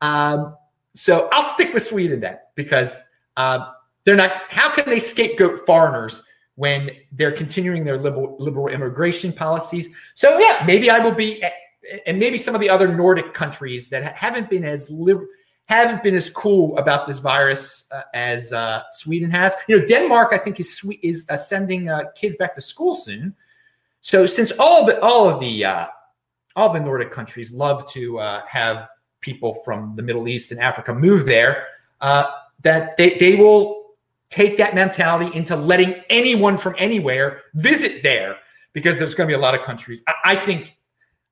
Um, 0.00 0.56
so 0.94 1.28
I'll 1.32 1.42
stick 1.42 1.74
with 1.74 1.82
Sweden 1.82 2.20
then, 2.20 2.38
because 2.54 2.98
uh, 3.36 3.72
they're 4.04 4.16
not. 4.16 4.32
How 4.48 4.72
can 4.72 4.88
they 4.88 4.98
scapegoat 4.98 5.66
foreigners 5.66 6.22
when 6.54 6.90
they're 7.12 7.32
continuing 7.32 7.84
their 7.84 7.98
liberal, 7.98 8.36
liberal 8.38 8.68
immigration 8.68 9.32
policies? 9.32 9.88
So 10.14 10.38
yeah, 10.38 10.62
maybe 10.66 10.90
I 10.90 10.98
will 10.98 11.14
be 11.14 11.42
and 12.06 12.18
maybe 12.18 12.38
some 12.38 12.54
of 12.54 12.60
the 12.60 12.68
other 12.68 12.88
Nordic 12.94 13.34
countries 13.34 13.88
that 13.88 14.16
haven't 14.16 14.50
been 14.50 14.64
as 14.64 14.90
liber- 14.90 15.28
haven't 15.68 16.02
been 16.02 16.14
as 16.14 16.30
cool 16.30 16.76
about 16.78 17.06
this 17.06 17.18
virus 17.18 17.84
uh, 17.92 18.02
as 18.14 18.52
uh, 18.52 18.82
Sweden 18.92 19.30
has. 19.30 19.54
You 19.68 19.78
know, 19.78 19.86
Denmark 19.86 20.30
I 20.32 20.38
think 20.38 20.58
is 20.58 20.82
is 21.02 21.26
uh, 21.28 21.36
sending 21.36 21.88
uh, 21.88 22.04
kids 22.14 22.36
back 22.36 22.54
to 22.54 22.60
school 22.60 22.94
soon. 22.94 23.34
So 24.00 24.26
since 24.26 24.50
all 24.52 24.86
the 24.86 25.00
all 25.00 25.28
of 25.28 25.40
the 25.40 25.64
uh, 25.64 25.86
all 26.56 26.72
the 26.72 26.80
Nordic 26.80 27.10
countries 27.10 27.52
love 27.52 27.88
to 27.92 28.18
uh, 28.18 28.42
have 28.46 28.88
people 29.20 29.54
from 29.64 29.94
the 29.96 30.02
Middle 30.02 30.26
East 30.26 30.52
and 30.52 30.60
Africa 30.60 30.94
move 30.94 31.26
there, 31.26 31.66
that 32.00 32.96
they 32.96 33.18
they 33.18 33.36
will 33.36 33.92
take 34.30 34.56
that 34.58 34.74
mentality 34.74 35.36
into 35.36 35.54
letting 35.54 36.02
anyone 36.08 36.56
from 36.56 36.74
anywhere 36.78 37.42
visit 37.54 38.02
there 38.02 38.36
because 38.72 38.98
there's 38.98 39.14
going 39.14 39.26
to 39.26 39.32
be 39.32 39.38
a 39.38 39.40
lot 39.40 39.54
of 39.54 39.62
countries. 39.62 40.02
I, 40.06 40.14
I 40.24 40.36
think 40.36 40.77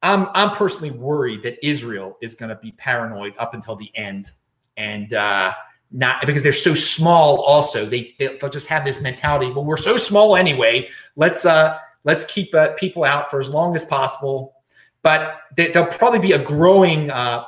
I'm 0.06 0.28
I'm 0.34 0.50
personally 0.54 0.92
worried 0.92 1.42
that 1.42 1.64
Israel 1.66 2.16
is 2.20 2.34
going 2.34 2.50
to 2.50 2.54
be 2.54 2.72
paranoid 2.72 3.34
up 3.38 3.54
until 3.54 3.74
the 3.74 3.90
end, 3.96 4.30
and 4.76 5.12
uh, 5.12 5.52
not 5.90 6.24
because 6.24 6.42
they're 6.44 6.52
so 6.52 6.74
small. 6.74 7.40
Also, 7.42 7.84
they 7.84 8.14
they'll 8.18 8.50
just 8.50 8.68
have 8.68 8.84
this 8.84 9.00
mentality. 9.00 9.50
Well, 9.50 9.64
we're 9.64 9.76
so 9.76 9.96
small 9.96 10.36
anyway. 10.36 10.88
Let's 11.16 11.44
uh 11.44 11.78
let's 12.04 12.24
keep 12.26 12.54
uh, 12.54 12.68
people 12.74 13.04
out 13.04 13.30
for 13.30 13.40
as 13.40 13.48
long 13.48 13.74
as 13.74 13.84
possible. 13.84 14.54
But 15.02 15.40
they, 15.56 15.70
will 15.70 15.86
probably 15.86 16.20
be 16.20 16.32
a 16.32 16.38
growing 16.42 17.10
uh, 17.10 17.44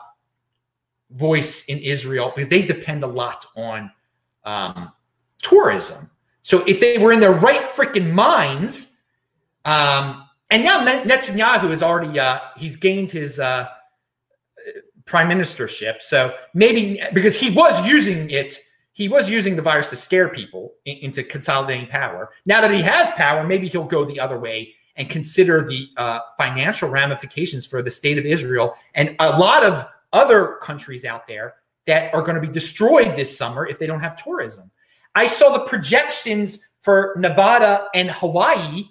voice 1.11 1.65
in 1.67 1.79
Israel 1.79 2.33
because 2.35 2.49
they 2.49 2.63
depend 2.63 3.05
a 3.05 3.07
lot 3.07 3.47
on 3.57 3.91
um, 4.45 4.93
tourism. 5.43 6.11
So 6.43 6.65
if 6.67 6.81
they 6.81 6.99
were 6.99 7.13
in 7.13 7.21
their 7.21 7.33
right 7.33 7.67
freaking 7.77 8.13
minds. 8.13 8.95
Um, 9.65 10.28
and 10.51 10.65
now 10.65 10.85
Netanyahu 10.85 11.71
has 11.71 11.83
already 11.83 12.19
uh, 12.19 12.39
he's 12.57 12.77
gained 12.77 13.11
his 13.11 13.39
uh, 13.39 13.69
prime 15.05 15.29
ministership. 15.29 16.01
So 16.01 16.35
maybe 16.55 17.03
because 17.13 17.37
he 17.37 17.51
was 17.51 17.87
using 17.87 18.31
it, 18.31 18.59
he 18.93 19.09
was 19.09 19.29
using 19.29 19.57
the 19.57 19.63
virus 19.63 19.91
to 19.91 19.97
scare 19.97 20.29
people 20.29 20.75
in, 20.85 20.99
into 20.99 21.23
consolidating 21.23 21.89
power. 21.89 22.31
Now 22.47 22.61
that 22.61 22.71
he 22.71 22.83
has 22.83 23.11
power, 23.13 23.45
maybe 23.45 23.69
he'll 23.69 23.85
go 23.85 24.05
the 24.05 24.21
other 24.21 24.39
way 24.39 24.75
and 24.97 25.09
consider 25.09 25.67
the 25.67 25.89
uh, 25.97 26.21
financial 26.37 26.89
ramifications 26.89 27.67
for 27.67 27.83
the 27.83 27.91
state 27.91 28.19
of 28.19 28.27
Israel 28.27 28.75
and 28.95 29.15
a 29.21 29.39
lot 29.39 29.63
of 29.65 29.87
other 30.13 30.59
countries 30.61 31.05
out 31.05 31.27
there 31.27 31.55
that 31.87 32.13
are 32.13 32.23
going 32.23 32.35
to 32.35 32.41
be 32.41 32.53
destroyed 32.53 33.17
this 33.17 33.37
summer 33.37 33.67
if 33.67 33.79
they 33.79 33.87
don't 33.87 34.01
have 34.01 34.23
tourism. 34.23 34.71
I 35.15 35.27
saw 35.27 35.53
the 35.53 35.65
projections 35.65 36.59
for 36.83 37.15
Nevada 37.19 37.87
and 37.95 38.11
Hawaii 38.11 38.89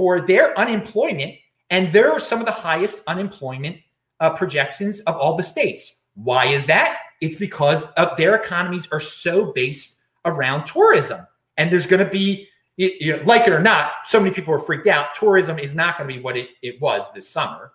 for 0.00 0.22
their 0.22 0.58
unemployment, 0.58 1.34
and 1.68 1.92
they're 1.92 2.18
some 2.18 2.40
of 2.40 2.46
the 2.46 2.52
highest 2.52 3.02
unemployment 3.06 3.76
uh, 4.20 4.30
projections 4.30 5.00
of 5.00 5.14
all 5.14 5.36
the 5.36 5.42
states. 5.42 6.04
Why 6.14 6.46
is 6.46 6.64
that? 6.64 6.96
It's 7.20 7.36
because 7.36 7.86
their 8.16 8.34
economies 8.34 8.88
are 8.92 8.98
so 8.98 9.52
based 9.52 9.98
around 10.24 10.64
tourism, 10.64 11.26
and 11.58 11.70
there's 11.70 11.84
going 11.84 12.02
to 12.02 12.10
be, 12.10 12.48
you 12.78 13.14
know, 13.14 13.22
like 13.26 13.46
it 13.46 13.52
or 13.52 13.60
not, 13.60 13.90
so 14.06 14.18
many 14.18 14.34
people 14.34 14.54
are 14.54 14.58
freaked 14.58 14.86
out. 14.86 15.14
Tourism 15.14 15.58
is 15.58 15.74
not 15.74 15.98
going 15.98 16.08
to 16.08 16.16
be 16.16 16.22
what 16.22 16.34
it, 16.34 16.48
it 16.62 16.80
was 16.80 17.12
this 17.12 17.28
summer. 17.28 17.72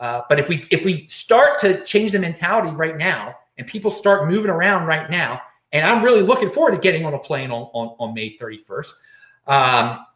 Uh, 0.00 0.22
but 0.28 0.40
if 0.40 0.48
we 0.48 0.66
if 0.72 0.84
we 0.84 1.06
start 1.06 1.60
to 1.60 1.84
change 1.84 2.10
the 2.10 2.18
mentality 2.18 2.70
right 2.70 2.96
now, 2.96 3.36
and 3.58 3.66
people 3.68 3.92
start 3.92 4.28
moving 4.28 4.50
around 4.50 4.86
right 4.86 5.08
now, 5.08 5.40
and 5.70 5.86
I'm 5.86 6.02
really 6.02 6.22
looking 6.22 6.50
forward 6.50 6.72
to 6.72 6.78
getting 6.78 7.06
on 7.06 7.14
a 7.14 7.18
plane 7.20 7.52
on 7.52 7.70
on, 7.74 7.94
on 8.00 8.12
May 8.12 8.36
31st. 8.36 8.92
Um, 9.46 10.06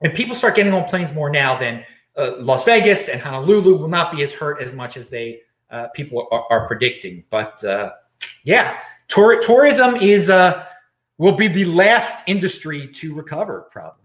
and 0.00 0.14
people 0.14 0.34
start 0.34 0.56
getting 0.56 0.72
on 0.72 0.84
planes 0.84 1.12
more 1.12 1.30
now 1.30 1.56
than 1.56 1.84
uh, 2.16 2.32
Las 2.38 2.64
Vegas 2.64 3.08
and 3.08 3.20
Honolulu 3.20 3.76
will 3.76 3.88
not 3.88 4.14
be 4.14 4.22
as 4.22 4.32
hurt 4.32 4.60
as 4.60 4.72
much 4.72 4.96
as 4.96 5.08
they 5.08 5.40
uh, 5.70 5.88
people 5.88 6.26
are, 6.32 6.44
are, 6.50 6.66
predicting. 6.66 7.22
But 7.30 7.62
uh, 7.64 7.92
yeah, 8.44 8.80
tour, 9.08 9.40
tourism 9.40 9.96
is 9.96 10.28
uh, 10.28 10.64
will 11.18 11.36
be 11.36 11.46
the 11.46 11.64
last 11.66 12.24
industry 12.26 12.88
to 12.88 13.14
recover, 13.14 13.68
probably. 13.70 14.04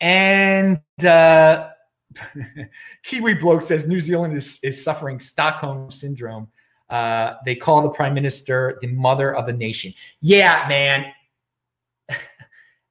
And 0.00 0.80
uh, 1.04 1.68
Kiwi 3.04 3.34
bloke 3.34 3.62
says 3.62 3.86
New 3.86 4.00
Zealand 4.00 4.36
is 4.36 4.58
is 4.62 4.82
suffering 4.82 5.20
Stockholm 5.20 5.90
syndrome. 5.90 6.48
Uh, 6.88 7.34
they 7.44 7.56
call 7.56 7.82
the 7.82 7.90
prime 7.90 8.14
minister 8.14 8.78
the 8.80 8.86
mother 8.88 9.34
of 9.34 9.46
the 9.46 9.52
nation. 9.52 9.92
Yeah, 10.20 10.66
man, 10.68 11.12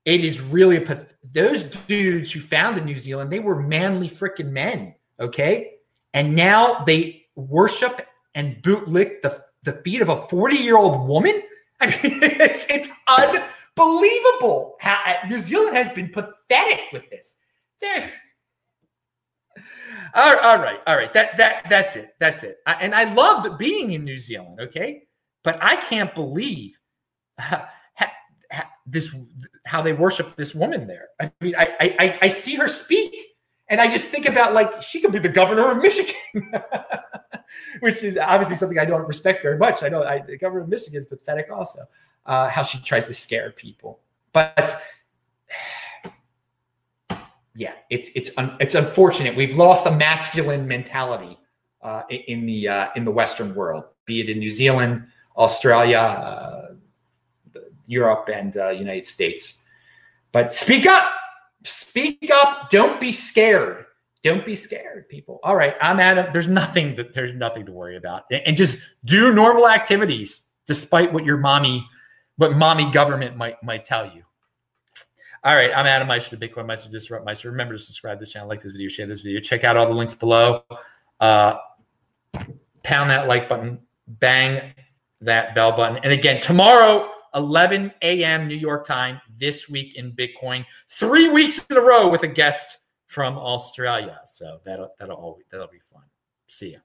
it 0.05 0.23
is 0.23 0.39
really 0.39 0.77
a 0.77 0.81
path. 0.81 1.13
those 1.33 1.63
dudes 1.87 2.31
who 2.31 2.39
founded 2.39 2.85
New 2.85 2.97
Zealand, 2.97 3.31
they 3.31 3.39
were 3.39 3.61
manly 3.61 4.07
freaking 4.07 4.51
men, 4.51 4.93
okay? 5.19 5.71
And 6.13 6.35
now 6.35 6.83
they 6.85 7.25
worship 7.35 8.07
and 8.35 8.61
bootlick 8.61 9.21
the, 9.23 9.43
the 9.63 9.73
feet 9.83 10.01
of 10.01 10.09
a 10.09 10.27
40 10.27 10.55
year 10.55 10.77
old 10.77 11.07
woman. 11.07 11.41
I 11.81 11.87
mean, 11.87 12.19
it's, 12.21 12.65
it's 12.69 12.89
unbelievable 13.07 14.75
how 14.79 14.97
uh, 15.07 15.27
New 15.27 15.39
Zealand 15.39 15.75
has 15.75 15.91
been 15.91 16.09
pathetic 16.09 16.81
with 16.93 17.09
this. 17.09 17.35
They're, 17.81 18.09
all, 20.15 20.59
right, 20.59 20.79
all 20.87 20.95
right. 20.95 21.13
That 21.13 21.37
that 21.37 21.65
that's 21.69 21.97
it. 21.97 22.11
That's 22.19 22.43
it. 22.43 22.57
I, 22.65 22.73
and 22.75 22.95
I 22.95 23.13
loved 23.13 23.57
being 23.57 23.91
in 23.91 24.05
New 24.05 24.17
Zealand. 24.17 24.59
Okay, 24.61 25.03
but 25.43 25.61
I 25.61 25.75
can't 25.75 26.15
believe 26.15 26.77
this 28.85 29.15
how 29.65 29.81
they 29.81 29.93
worship 29.93 30.35
this 30.35 30.53
woman 30.53 30.87
there. 30.87 31.09
I 31.19 31.31
mean, 31.41 31.55
I, 31.57 31.75
I 31.79 32.19
I 32.23 32.29
see 32.29 32.55
her 32.55 32.67
speak, 32.67 33.15
and 33.67 33.81
I 33.81 33.87
just 33.87 34.07
think 34.07 34.27
about 34.27 34.53
like 34.53 34.81
she 34.81 35.01
could 35.01 35.11
be 35.11 35.19
the 35.19 35.29
governor 35.29 35.71
of 35.71 35.77
Michigan, 35.77 36.13
which 37.79 38.03
is 38.03 38.17
obviously 38.17 38.55
something 38.55 38.77
I 38.77 38.85
don't 38.85 39.07
respect 39.07 39.41
very 39.41 39.57
much. 39.57 39.83
I 39.83 39.89
know 39.89 40.03
I, 40.03 40.19
the 40.19 40.37
governor 40.37 40.61
of 40.61 40.69
Michigan 40.69 40.99
is 40.99 41.05
pathetic, 41.05 41.49
also 41.51 41.79
uh, 42.25 42.49
how 42.49 42.63
she 42.63 42.79
tries 42.79 43.07
to 43.07 43.13
scare 43.13 43.51
people. 43.51 43.99
But 44.33 44.81
yeah, 47.55 47.73
it's 47.89 48.09
it's 48.15 48.31
un, 48.37 48.55
it's 48.59 48.75
unfortunate. 48.75 49.35
We've 49.35 49.55
lost 49.55 49.87
a 49.87 49.91
masculine 49.91 50.67
mentality 50.67 51.39
uh, 51.81 52.03
in 52.09 52.45
the 52.45 52.67
uh, 52.67 52.87
in 52.95 53.03
the 53.05 53.11
Western 53.11 53.55
world, 53.55 53.85
be 54.05 54.21
it 54.21 54.29
in 54.29 54.39
New 54.39 54.51
Zealand, 54.51 55.07
Australia 55.37 55.97
uh, 55.97 56.75
Europe 57.87 58.29
and 58.33 58.57
uh, 58.57 58.69
United 58.69 59.05
States. 59.05 59.61
But 60.31 60.53
speak 60.53 60.85
up, 60.85 61.13
speak 61.63 62.29
up. 62.31 62.69
Don't 62.69 62.99
be 62.99 63.11
scared. 63.11 63.85
Don't 64.23 64.45
be 64.45 64.55
scared, 64.55 65.07
people. 65.07 65.39
All 65.43 65.55
right, 65.55 65.75
I'm 65.81 65.99
Adam. 65.99 66.33
There's 66.33 66.47
nothing 66.47 66.95
that 66.95 67.13
there's 67.13 67.35
nothing 67.35 67.65
to 67.67 67.71
worry 67.71 67.95
about, 67.95 68.23
and 68.31 68.57
just 68.57 68.77
do 69.05 69.31
normal 69.31 69.69
activities, 69.69 70.47
despite 70.65 71.13
what 71.13 71.23
your 71.23 71.37
mommy, 71.37 71.87
what 72.37 72.57
mommy 72.57 72.91
government 72.91 73.37
might 73.37 73.61
might 73.63 73.85
tell 73.85 74.05
you. 74.05 74.23
All 75.43 75.55
right, 75.55 75.69
I'm 75.75 75.85
Adam 75.85 76.07
Meister, 76.07 76.35
Bitcoin 76.37 76.65
Meister, 76.65 76.89
Disrupt 76.89 77.23
Meister. 77.23 77.51
Remember 77.51 77.77
to 77.77 77.79
subscribe 77.79 78.17
to 78.17 78.21
this 78.21 78.31
channel, 78.31 78.49
like 78.49 78.63
this 78.63 78.71
video, 78.71 78.89
share 78.89 79.05
this 79.05 79.21
video, 79.21 79.39
check 79.39 79.63
out 79.63 79.77
all 79.77 79.85
the 79.85 79.93
links 79.93 80.15
below. 80.15 80.63
Uh, 81.19 81.57
pound 82.81 83.11
that 83.11 83.27
like 83.27 83.47
button, 83.47 83.77
bang 84.07 84.73
that 85.21 85.53
bell 85.53 85.71
button, 85.71 85.99
and 86.03 86.11
again 86.11 86.41
tomorrow 86.41 87.11
11 87.35 87.91
a.m. 88.01 88.47
New 88.47 88.55
York 88.55 88.85
time 88.85 89.21
this 89.37 89.69
week 89.69 89.95
in 89.95 90.13
Bitcoin. 90.13 90.65
Three 90.89 91.29
weeks 91.29 91.65
in 91.69 91.77
a 91.77 91.81
row 91.81 92.09
with 92.09 92.23
a 92.23 92.27
guest 92.27 92.79
from 93.07 93.37
Australia. 93.37 94.19
So 94.25 94.59
that'll 94.65 94.89
that'll 94.99 95.17
always 95.17 95.45
that'll 95.51 95.67
be 95.67 95.79
fun. 95.91 96.03
See 96.47 96.73
ya. 96.73 96.79